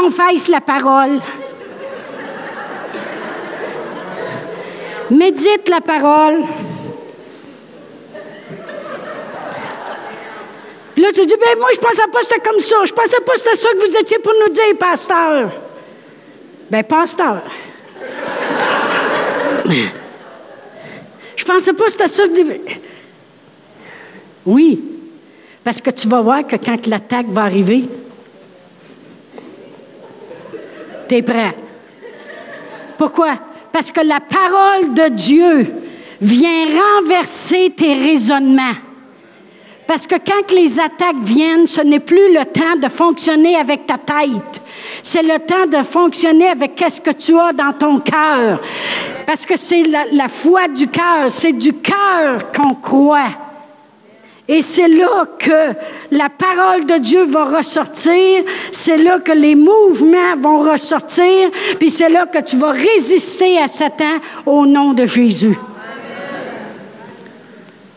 Confesse 0.00 0.48
la 0.48 0.62
parole. 0.62 1.20
Médite 5.10 5.68
la 5.68 5.82
parole. 5.82 6.40
Là, 10.96 11.08
tu 11.12 11.26
dis, 11.26 11.34
ben 11.36 11.58
moi, 11.58 11.68
je 11.74 11.80
pensais 11.80 12.02
pas 12.10 12.20
que 12.20 12.24
c'était 12.24 12.40
comme 12.40 12.60
ça. 12.60 12.76
Je 12.86 12.92
pensais 12.94 13.20
pas 13.20 13.32
que 13.34 13.38
c'était 13.40 13.56
ça 13.56 13.68
que 13.72 13.90
vous 13.90 13.96
étiez 13.98 14.18
pour 14.20 14.32
nous 14.40 14.52
dire, 14.52 14.76
pasteur. 14.78 15.50
Ben, 16.70 16.82
pasteur. 16.82 17.42
Je 21.36 21.44
pensais 21.44 21.72
pas 21.74 21.84
que 21.84 21.92
c'était 21.92 22.08
ça. 22.08 22.22
Oui, 24.46 24.82
parce 25.62 25.82
que 25.82 25.90
tu 25.90 26.08
vas 26.08 26.22
voir 26.22 26.46
que 26.46 26.56
quand 26.56 26.86
l'attaque 26.86 27.26
va 27.28 27.42
arriver, 27.42 27.84
tu 31.10 31.16
es 31.16 31.22
prêt. 31.22 31.56
Pourquoi? 32.96 33.34
Parce 33.72 33.90
que 33.90 34.00
la 34.00 34.20
parole 34.20 34.94
de 34.94 35.08
Dieu 35.08 35.66
vient 36.20 36.66
renverser 36.94 37.72
tes 37.76 37.94
raisonnements. 37.94 38.76
Parce 39.88 40.06
que 40.06 40.14
quand 40.14 40.54
les 40.54 40.78
attaques 40.78 41.20
viennent, 41.22 41.66
ce 41.66 41.80
n'est 41.80 41.98
plus 41.98 42.32
le 42.32 42.44
temps 42.44 42.76
de 42.80 42.88
fonctionner 42.88 43.56
avec 43.56 43.86
ta 43.86 43.98
tête. 43.98 44.62
C'est 45.02 45.22
le 45.22 45.40
temps 45.40 45.66
de 45.66 45.82
fonctionner 45.82 46.48
avec 46.48 46.76
qu'est-ce 46.76 47.00
que 47.00 47.10
tu 47.10 47.36
as 47.36 47.52
dans 47.52 47.72
ton 47.72 47.98
cœur. 47.98 48.60
Parce 49.26 49.44
que 49.44 49.56
c'est 49.56 49.82
la, 50.12 50.28
foi 50.28 50.68
du 50.68 50.86
cœur, 50.86 51.28
c'est 51.28 51.52
du 51.52 51.72
cœur 51.72 52.52
qu'on 52.52 52.74
croit. 52.74 53.30
Et 54.52 54.62
c'est 54.62 54.88
là 54.88 55.26
que 55.38 55.76
la 56.10 56.28
parole 56.28 56.84
de 56.84 56.98
Dieu 56.98 57.24
va 57.24 57.56
ressortir, 57.56 58.42
c'est 58.72 58.96
là 58.96 59.20
que 59.20 59.30
les 59.30 59.54
mouvements 59.54 60.36
vont 60.40 60.68
ressortir, 60.68 61.50
puis 61.78 61.88
c'est 61.88 62.08
là 62.08 62.26
que 62.26 62.42
tu 62.42 62.56
vas 62.56 62.72
résister 62.72 63.58
à 63.58 63.68
Satan 63.68 64.18
au 64.44 64.66
nom 64.66 64.92
de 64.92 65.06
Jésus. 65.06 65.56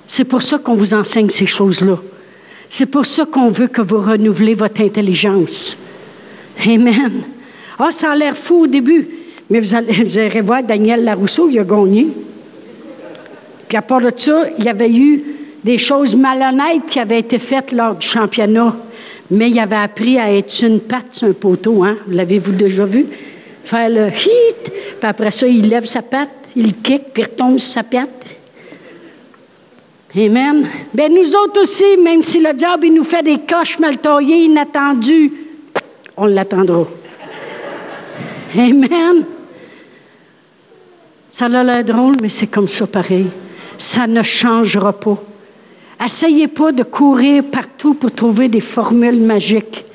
C'est 0.06 0.26
pour 0.26 0.44
ça 0.44 0.60
qu'on 0.60 0.76
vous 0.76 0.94
enseigne 0.94 1.32
ces 1.32 1.48
choses-là. 1.48 1.98
C'est 2.70 2.86
pour 2.86 3.08
ça 3.08 3.26
qu'on 3.26 3.50
veut 3.50 3.68
que 3.68 3.82
vous 3.82 3.98
renouvelez 3.98 4.54
votre 4.54 4.82
intelligence. 4.82 5.76
Amen. 6.64 7.24
Ah, 7.80 7.92
ça 7.92 8.12
a 8.12 8.16
l'air 8.16 8.38
fou 8.38 8.66
au 8.66 8.68
début, 8.68 9.08
mais 9.50 9.60
vous 9.60 9.74
allez, 9.74 10.42
voir, 10.42 10.62
Daniel 10.62 11.04
Larousseau, 11.04 11.50
il 11.50 11.58
a 11.58 11.64
gagné. 11.64 12.10
Puis 13.68 13.76
à 13.76 13.82
part 13.82 14.02
de 14.02 14.12
ça, 14.16 14.44
il 14.60 14.66
y 14.66 14.70
avait 14.70 14.92
eu 14.92 15.24
des 15.64 15.78
choses 15.78 16.16
malhonnêtes 16.16 16.88
qui 16.90 17.00
avaient 17.00 17.20
été 17.20 17.40
faites 17.40 17.72
lors 17.72 17.96
du 17.96 18.06
championnat, 18.06 18.76
mais 19.32 19.50
il 19.50 19.60
avait 19.60 19.76
appris 19.76 20.20
à 20.20 20.32
être 20.32 20.62
une 20.64 20.80
patte 20.80 21.14
sur 21.14 21.28
un 21.28 21.34
poteau, 21.34 21.84
hein? 21.84 21.98
L'avez-vous 22.08 22.52
déjà 22.52 22.86
vu? 22.86 23.06
Faire 23.64 23.90
le 23.90 24.08
hit, 24.08 24.72
puis 25.00 25.08
après 25.08 25.32
ça, 25.32 25.48
il 25.48 25.70
lève 25.70 25.86
sa 25.86 26.02
patte, 26.02 26.50
il 26.56 26.76
kick, 26.76 27.14
puis 27.14 27.24
il 27.24 27.26
retombe 27.26 27.60
sur 27.60 27.74
sa 27.74 27.84
patte. 27.84 28.10
Amen. 30.16 30.68
Bien, 30.94 31.10
nous 31.10 31.36
autres 31.36 31.62
aussi, 31.62 31.98
même 32.04 32.22
si 32.22 32.40
le 32.40 32.54
diable 32.54 32.88
nous 32.88 33.04
fait 33.04 33.24
des 33.24 33.40
coches 33.40 33.80
mal 33.80 33.98
taillées, 33.98 34.44
inattendues, 34.44 35.32
on 36.16 36.26
l'attendra. 36.26 36.86
Amen. 38.56 39.24
Ça 41.32 41.46
a 41.46 41.64
l'air 41.64 41.84
drôle, 41.84 42.18
mais 42.22 42.30
c'est 42.30 42.46
comme 42.46 42.68
ça 42.68 42.86
pareil. 42.86 43.26
Ça 43.80 44.06
ne 44.06 44.22
changera 44.22 44.94
pas. 44.94 45.18
Essayez 46.04 46.48
pas 46.48 46.72
de 46.72 46.84
courir 46.84 47.44
partout 47.46 47.94
pour 47.94 48.12
trouver 48.12 48.48
des 48.48 48.62
formules 48.62 49.20
magiques. 49.20 49.86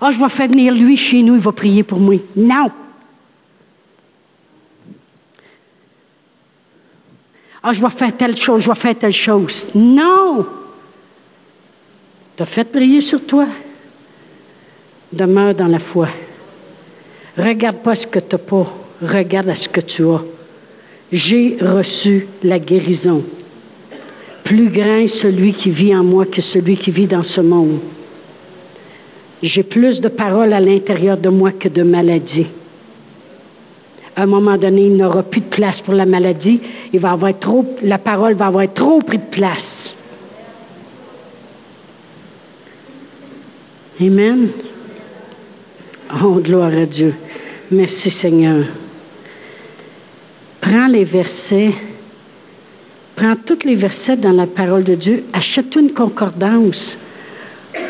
Ah, 0.00 0.10
je 0.10 0.18
vais 0.18 0.28
faire 0.28 0.48
venir 0.48 0.72
lui 0.72 0.96
chez 0.96 1.22
nous, 1.22 1.34
il 1.34 1.40
va 1.40 1.52
prier 1.52 1.82
pour 1.82 1.98
moi. 1.98 2.16
Non. 2.36 2.70
Ah, 7.62 7.72
je 7.72 7.82
vais 7.82 7.90
faire 7.90 8.16
telle 8.16 8.36
chose, 8.36 8.62
je 8.62 8.68
vais 8.68 8.78
faire 8.78 8.96
telle 8.96 9.12
chose. 9.12 9.68
Non. 9.74 10.46
Tu 12.36 12.42
as 12.42 12.46
fait 12.46 12.64
prier 12.64 13.00
sur 13.00 13.24
toi? 13.26 13.46
Demeure 15.12 15.54
dans 15.54 15.66
la 15.66 15.78
foi. 15.78 16.08
Regarde 17.36 17.78
pas 17.78 17.94
ce 17.94 18.06
que 18.06 18.18
tu 18.18 18.26
n'as 18.32 18.38
pas, 18.38 18.66
regarde 19.02 19.48
à 19.48 19.54
ce 19.54 19.68
que 19.68 19.80
tu 19.80 20.04
as. 20.04 20.22
J'ai 21.10 21.58
reçu 21.60 22.26
la 22.42 22.58
guérison. 22.58 23.24
Plus 24.48 24.70
grand 24.70 25.06
celui 25.06 25.52
qui 25.52 25.68
vit 25.68 25.94
en 25.94 26.02
moi 26.02 26.24
que 26.24 26.40
celui 26.40 26.78
qui 26.78 26.90
vit 26.90 27.06
dans 27.06 27.22
ce 27.22 27.42
monde. 27.42 27.80
J'ai 29.42 29.62
plus 29.62 30.00
de 30.00 30.08
paroles 30.08 30.54
à 30.54 30.58
l'intérieur 30.58 31.18
de 31.18 31.28
moi 31.28 31.52
que 31.52 31.68
de 31.68 31.82
maladies. 31.82 32.46
À 34.16 34.22
un 34.22 34.26
moment 34.26 34.56
donné, 34.56 34.86
il 34.86 34.96
n'aura 34.96 35.22
plus 35.22 35.42
de 35.42 35.48
place 35.48 35.82
pour 35.82 35.92
la 35.92 36.06
maladie. 36.06 36.60
La 37.82 37.98
parole 37.98 38.32
va 38.32 38.46
avoir 38.46 38.72
trop 38.72 39.02
pris 39.02 39.18
de 39.18 39.30
place. 39.30 39.94
Amen. 44.00 44.48
Oh, 46.24 46.40
gloire 46.42 46.72
à 46.72 46.86
Dieu. 46.86 47.12
Merci 47.70 48.10
Seigneur. 48.10 48.64
Prends 50.62 50.86
les 50.86 51.04
versets, 51.04 51.74
prends 53.18 53.34
tous 53.34 53.64
les 53.64 53.74
versets 53.74 54.16
dans 54.16 54.30
la 54.30 54.46
parole 54.46 54.84
de 54.84 54.94
Dieu, 54.94 55.24
achète 55.32 55.74
une 55.74 55.92
concordance. 55.92 56.96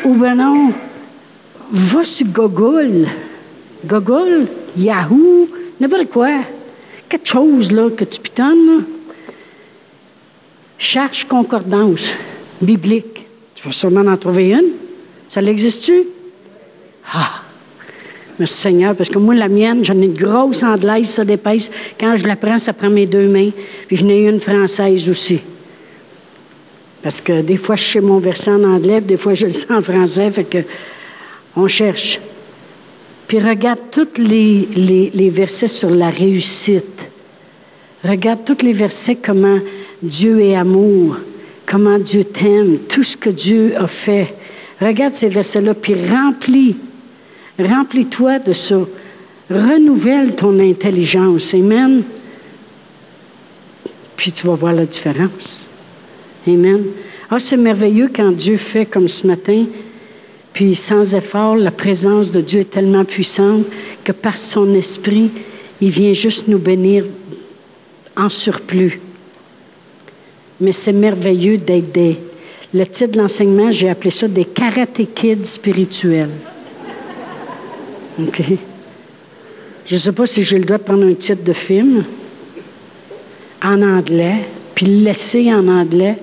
Ou 0.05 0.15
ben 0.15 0.37
non, 0.37 0.73
va 1.71 2.05
sur 2.05 2.27
Google, 2.29 3.07
Google, 3.85 4.47
Yahoo, 4.77 5.49
n'importe 5.79 6.09
quoi. 6.09 6.31
Quelque 7.11 7.29
chose 7.29 7.73
là, 7.73 7.91
que 7.91 8.05
tu 8.05 8.21
pitonnes. 8.21 8.85
Cherche 10.79 11.27
concordance 11.27 12.09
biblique. 12.63 13.27
Tu 13.55 13.67
vas 13.67 13.73
sûrement 13.73 14.11
en 14.11 14.17
trouver 14.17 14.51
une. 14.51 14.71
Ça 15.29 15.43
l'existe-tu? 15.43 16.05
Ah! 17.13 17.43
Merci 18.39 18.61
Seigneur, 18.61 18.95
parce 18.95 19.09
que 19.09 19.19
moi, 19.19 19.35
la 19.35 19.49
mienne, 19.49 19.85
j'en 19.85 20.01
ai 20.01 20.05
une 20.05 20.15
grosse 20.15 20.63
anglaise, 20.63 21.09
ça 21.09 21.25
dépasse. 21.25 21.71
Quand 21.99 22.17
je 22.17 22.27
la 22.27 22.37
prends, 22.37 22.59
ça 22.59 22.73
prend 22.73 22.89
mes 22.89 23.07
deux 23.07 23.27
mains. 23.27 23.51
Puis 23.87 23.97
j'en 23.97 24.09
ai 24.09 24.21
une 24.21 24.41
française 24.41 25.09
aussi. 25.09 25.41
Parce 27.03 27.21
que 27.21 27.43
des 27.43 27.57
fois, 27.57 27.77
je 27.77 27.85
sais 27.85 28.01
mon 28.01 28.19
verset 28.19 28.51
en 28.51 28.63
anglais, 28.65 29.01
des 29.01 29.17
fois, 29.17 29.35
je 29.35 29.47
le 29.47 29.53
sais 29.53 29.73
en 29.73 29.83
français, 29.83 30.31
fait 30.31 30.45
que 30.45 30.59
on 31.57 31.67
cherche. 31.67 32.21
Puis 33.27 33.41
regarde 33.41 33.79
tous 33.91 34.19
les 34.19 35.31
versets 35.31 35.69
sur 35.69 35.91
la 35.91 36.11
réussite. 36.11 37.09
Regarde 38.05 38.41
tous 38.45 38.65
les 38.65 38.73
versets 38.73 39.17
comment 39.17 39.59
Dieu 40.01 40.41
est 40.41 40.55
amour, 40.55 41.17
comment 41.67 41.99
Dieu 41.99 42.23
t'aime, 42.25 42.79
tout 42.89 43.03
ce 43.03 43.17
que 43.17 43.31
Dieu 43.31 43.75
a 43.77 43.89
fait. 43.89 44.35
Regarde 44.81 45.15
ces 45.15 45.29
versets-là, 45.29 45.75
puis 45.75 45.95
remplis, 45.95 46.77
remplis-toi 47.59 48.39
de 48.39 48.53
ça. 48.53 48.81
Renouvelle 49.51 50.35
ton 50.35 50.59
intelligence. 50.59 51.55
Amen. 51.55 52.03
Puis 54.17 54.33
tu 54.33 54.47
vas 54.47 54.55
voir 54.55 54.73
la 54.73 54.85
différence. 54.85 55.65
Amen. 56.47 56.83
Ah, 57.31 57.39
c'est 57.39 57.57
merveilleux 57.57 58.11
quand 58.15 58.33
Dieu 58.33 58.57
fait 58.57 58.87
comme 58.87 59.09
ce 59.09 59.27
matin, 59.27 59.65
puis 60.53 60.75
sans 60.75 61.15
effort, 61.15 61.57
la 61.57 61.71
présence 61.71 62.31
de 62.31 62.41
Dieu 62.41 62.61
est 62.61 62.71
tellement 62.71 63.05
puissante 63.05 63.65
que 64.03 64.13
par 64.13 64.37
son 64.39 64.75
esprit, 64.75 65.31
il 65.81 65.91
vient 65.91 66.13
juste 66.13 66.49
nous 66.49 66.59
bénir 66.59 67.05
en 68.17 68.29
surplus. 68.29 69.01
Mais 70.61 70.73
c'est 70.73 70.93
merveilleux 70.93 71.59
d'être 71.59 71.93
des. 71.93 72.17
Le 72.75 72.85
titre 72.85 73.13
de 73.13 73.19
l'enseignement, 73.19 73.71
j'ai 73.71 73.89
appelé 73.89 74.11
ça 74.11 74.27
des 74.27 74.45
karaté 74.45 75.07
kids 75.07 75.45
spirituels. 75.45 76.31
OK? 78.21 78.43
Je 79.87 79.95
ne 79.95 79.99
sais 79.99 80.13
pas 80.13 80.27
si 80.27 80.43
j'ai 80.43 80.59
le 80.59 80.65
droit 80.65 80.79
de 80.79 80.83
prendre 80.83 81.07
un 81.07 81.15
titre 81.15 81.43
de 81.43 81.53
film 81.53 82.05
en 83.63 83.83
anglais, 83.83 84.45
puis 84.75 84.87
le 84.87 85.05
laisser 85.05 85.53
en 85.53 85.67
anglais, 85.67 86.17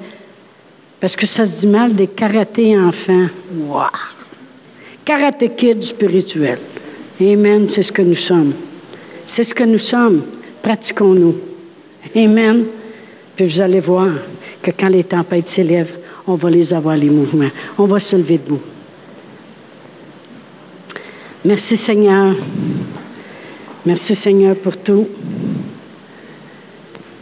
parce 1.00 1.16
que 1.16 1.26
ça 1.26 1.46
se 1.46 1.60
dit 1.60 1.68
mal 1.68 1.94
des 1.94 2.08
karaté 2.08 2.78
enfants. 2.78 3.28
Wow! 3.68 3.88
Karaté 5.04 5.50
kids 5.50 5.82
spirituels. 5.82 6.60
Amen, 7.20 7.68
c'est 7.70 7.84
ce 7.84 7.92
que 7.92 8.02
nous 8.02 8.16
sommes. 8.16 8.54
C'est 9.28 9.44
ce 9.44 9.54
que 9.54 9.64
nous 9.64 9.80
sommes. 9.80 10.24
Pratiquons-nous. 10.62 11.36
Amen. 12.16 12.66
Puis 13.36 13.48
vous 13.48 13.62
allez 13.62 13.80
voir 13.80 14.10
que 14.62 14.72
quand 14.72 14.90
les 14.90 15.04
tempêtes 15.04 15.50
s'élèvent, 15.50 15.98
on 16.28 16.36
va 16.36 16.50
les 16.50 16.74
avoir, 16.74 16.98
les 16.98 17.10
mouvements. 17.10 17.50
On 17.78 17.86
va 17.86 18.00
se 18.00 18.16
lever 18.16 18.38
debout. 18.38 18.62
Merci 21.46 21.78
Seigneur. 21.78 22.36
Merci 23.86 24.16
Seigneur 24.16 24.56
pour 24.56 24.78
tout. 24.78 25.08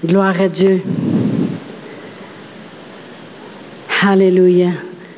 Gloire 0.06 0.40
à 0.40 0.48
Dieu. 0.48 0.82
Alléluia. 4.02 4.70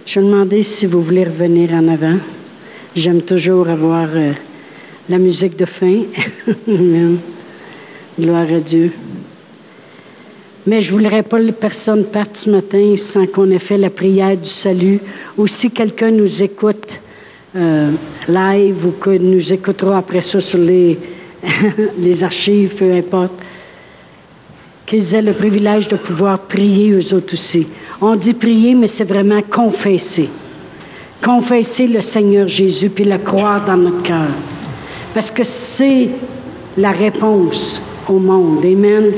Je 0.07 0.19
vais 0.19 0.25
demander 0.25 0.63
si 0.63 0.87
vous 0.87 1.03
voulez 1.03 1.23
revenir 1.23 1.73
en 1.73 1.87
avant. 1.87 2.17
J'aime 2.95 3.21
toujours 3.21 3.69
avoir 3.69 4.07
euh, 4.15 4.31
la 5.07 5.19
musique 5.19 5.55
de 5.55 5.65
fin. 5.65 6.01
Gloire 8.19 8.47
à 8.51 8.59
Dieu. 8.59 8.91
Mais 10.65 10.81
je 10.81 10.91
ne 10.91 10.97
voudrais 10.97 11.21
pas 11.21 11.39
que 11.39 11.51
personne 11.51 12.05
parte 12.05 12.37
ce 12.37 12.49
matin 12.49 12.95
sans 12.97 13.27
qu'on 13.27 13.51
ait 13.51 13.59
fait 13.59 13.77
la 13.77 13.91
prière 13.91 14.35
du 14.35 14.49
salut. 14.49 14.99
Ou 15.37 15.45
si 15.45 15.69
quelqu'un 15.69 16.09
nous 16.09 16.41
écoute 16.41 16.99
euh, 17.55 17.91
live 18.27 18.85
ou 18.85 18.91
que 18.91 19.11
nous 19.11 19.53
écoutera 19.53 19.97
après 19.97 20.21
ça 20.21 20.39
sur 20.39 20.59
les, 20.59 20.97
les 21.99 22.23
archives, 22.23 22.75
peu 22.75 22.91
importe, 22.93 23.33
qu'ils 24.85 25.15
aient 25.15 25.21
le 25.21 25.33
privilège 25.33 25.87
de 25.87 25.95
pouvoir 25.95 26.39
prier 26.39 26.91
eux 26.91 27.13
autres 27.13 27.33
aussi. 27.33 27.67
On 28.01 28.15
dit 28.15 28.33
prier, 28.33 28.75
mais 28.75 28.87
c'est 28.87 29.03
vraiment 29.03 29.41
confesser. 29.41 30.29
Confesser 31.23 31.87
le 31.87 32.01
Seigneur 32.01 32.47
Jésus, 32.47 32.89
puis 32.89 33.05
le 33.05 33.17
croire 33.17 33.65
dans 33.65 33.77
notre 33.77 34.03
cœur. 34.03 34.27
Parce 35.13 35.31
que 35.31 35.43
c'est 35.43 36.09
la 36.77 36.91
réponse 36.91 37.81
au 38.07 38.19
monde. 38.19 38.63
Amen. 38.63 39.11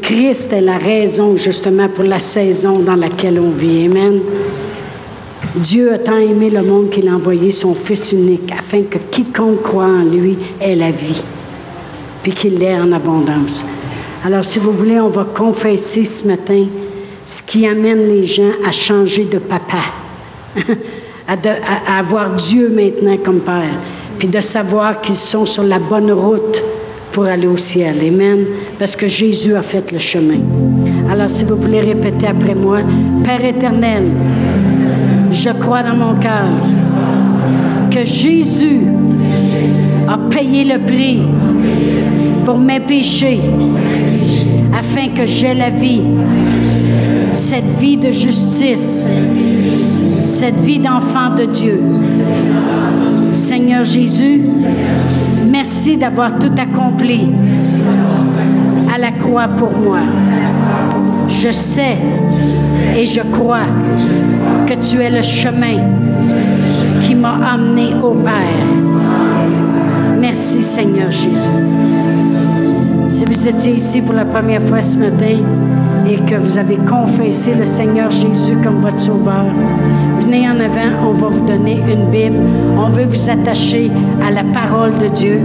Christ 0.00 0.52
est 0.52 0.60
la 0.60 0.78
raison 0.78 1.36
justement 1.36 1.88
pour 1.88 2.04
la 2.04 2.18
saison 2.18 2.78
dans 2.78 2.96
laquelle 2.96 3.38
on 3.38 3.50
vit. 3.50 3.86
Amen. 3.86 4.20
Dieu 5.56 5.92
a 5.92 5.98
tant 5.98 6.18
aimé 6.18 6.50
le 6.50 6.62
monde 6.62 6.90
qu'il 6.90 7.08
a 7.08 7.12
envoyé 7.12 7.50
son 7.50 7.74
Fils 7.74 8.12
unique 8.12 8.52
afin 8.52 8.82
que 8.82 8.98
quiconque 9.10 9.62
croit 9.62 9.86
en 9.86 10.04
lui 10.04 10.36
ait 10.60 10.74
la 10.74 10.90
vie, 10.90 11.22
puis 12.22 12.32
qu'il 12.32 12.58
l'ait 12.58 12.78
en 12.78 12.92
abondance. 12.92 13.64
Alors, 14.24 14.44
si 14.44 14.58
vous 14.58 14.72
voulez, 14.72 15.00
on 15.00 15.08
va 15.08 15.24
confesser 15.24 16.04
ce 16.04 16.26
matin 16.26 16.66
ce 17.24 17.42
qui 17.42 17.66
amène 17.66 18.08
les 18.08 18.24
gens 18.24 18.50
à 18.66 18.72
changer 18.72 19.24
de 19.24 19.38
papa, 19.38 19.78
à, 21.28 21.98
avoir 21.98 22.30
Dieu 22.30 22.70
maintenant 22.70 23.16
comme 23.22 23.40
Père, 23.40 23.74
puis 24.18 24.28
de 24.28 24.40
savoir 24.40 25.00
qu'ils 25.00 25.14
sont 25.14 25.46
sur 25.46 25.62
la 25.62 25.78
bonne 25.78 26.10
route 26.10 26.62
pour 27.12 27.24
aller 27.24 27.46
au 27.46 27.56
ciel. 27.56 27.96
Amen. 28.06 28.44
Parce 28.78 28.96
que 28.96 29.06
Jésus 29.06 29.54
a 29.54 29.62
fait 29.62 29.92
le 29.92 29.98
chemin. 29.98 30.40
Alors, 31.10 31.30
si 31.30 31.44
vous 31.44 31.56
voulez 31.56 31.80
répéter 31.80 32.26
après 32.26 32.54
moi, 32.54 32.80
Père 33.24 33.44
éternel, 33.44 34.04
je 35.30 35.50
crois 35.50 35.82
dans 35.82 35.96
mon 35.96 36.14
cœur 36.14 36.48
que 37.90 38.04
Jésus 38.04 38.80
a 40.08 40.18
payé 40.30 40.64
le 40.64 40.78
prix 40.78 41.22
pour 42.44 42.58
mes 42.58 42.80
péchés 42.80 43.40
afin 44.76 45.08
que 45.08 45.26
j'aie 45.26 45.54
la 45.54 45.70
vie, 45.70 46.02
cette 47.32 47.78
vie 47.78 47.96
de 47.96 48.10
justice, 48.10 49.08
cette 50.20 50.60
vie 50.60 50.78
d'enfant 50.78 51.34
de 51.36 51.44
Dieu. 51.44 51.80
Seigneur 53.32 53.84
Jésus, 53.84 54.42
merci 55.50 55.96
d'avoir 55.96 56.38
tout 56.38 56.52
accompli 56.56 57.30
à 58.92 58.98
la 58.98 59.12
croix 59.12 59.48
pour 59.48 59.72
moi. 59.72 60.00
Je 61.28 61.50
sais 61.50 61.96
et 62.96 63.06
je 63.06 63.20
crois 63.20 63.66
que 64.66 64.74
tu 64.74 65.00
es 65.00 65.10
le 65.10 65.22
chemin 65.22 65.78
qui 67.02 67.14
m'a 67.14 67.52
amené 67.52 67.94
au 68.02 68.14
Père. 68.14 68.66
Merci 70.18 70.62
Seigneur 70.62 71.10
Jésus. 71.10 71.50
Si 73.08 73.24
vous 73.24 73.48
étiez 73.48 73.74
ici 73.74 74.02
pour 74.02 74.14
la 74.14 74.24
première 74.24 74.62
fois 74.62 74.82
ce 74.82 74.96
matin 74.96 75.38
et 76.08 76.16
que 76.16 76.34
vous 76.36 76.58
avez 76.58 76.76
confessé 76.76 77.54
le 77.54 77.64
Seigneur 77.64 78.10
Jésus 78.10 78.56
comme 78.62 78.80
votre 78.80 79.00
sauveur, 79.00 79.46
venez 80.20 80.48
en 80.48 80.60
avant, 80.60 81.08
on 81.08 81.12
va 81.12 81.28
vous 81.28 81.46
donner 81.46 81.80
une 81.90 82.10
Bible. 82.10 82.36
On 82.76 82.88
veut 82.90 83.04
vous 83.04 83.30
attacher 83.30 83.90
à 84.26 84.30
la 84.30 84.44
parole 84.44 84.92
de 84.98 85.08
Dieu. 85.08 85.40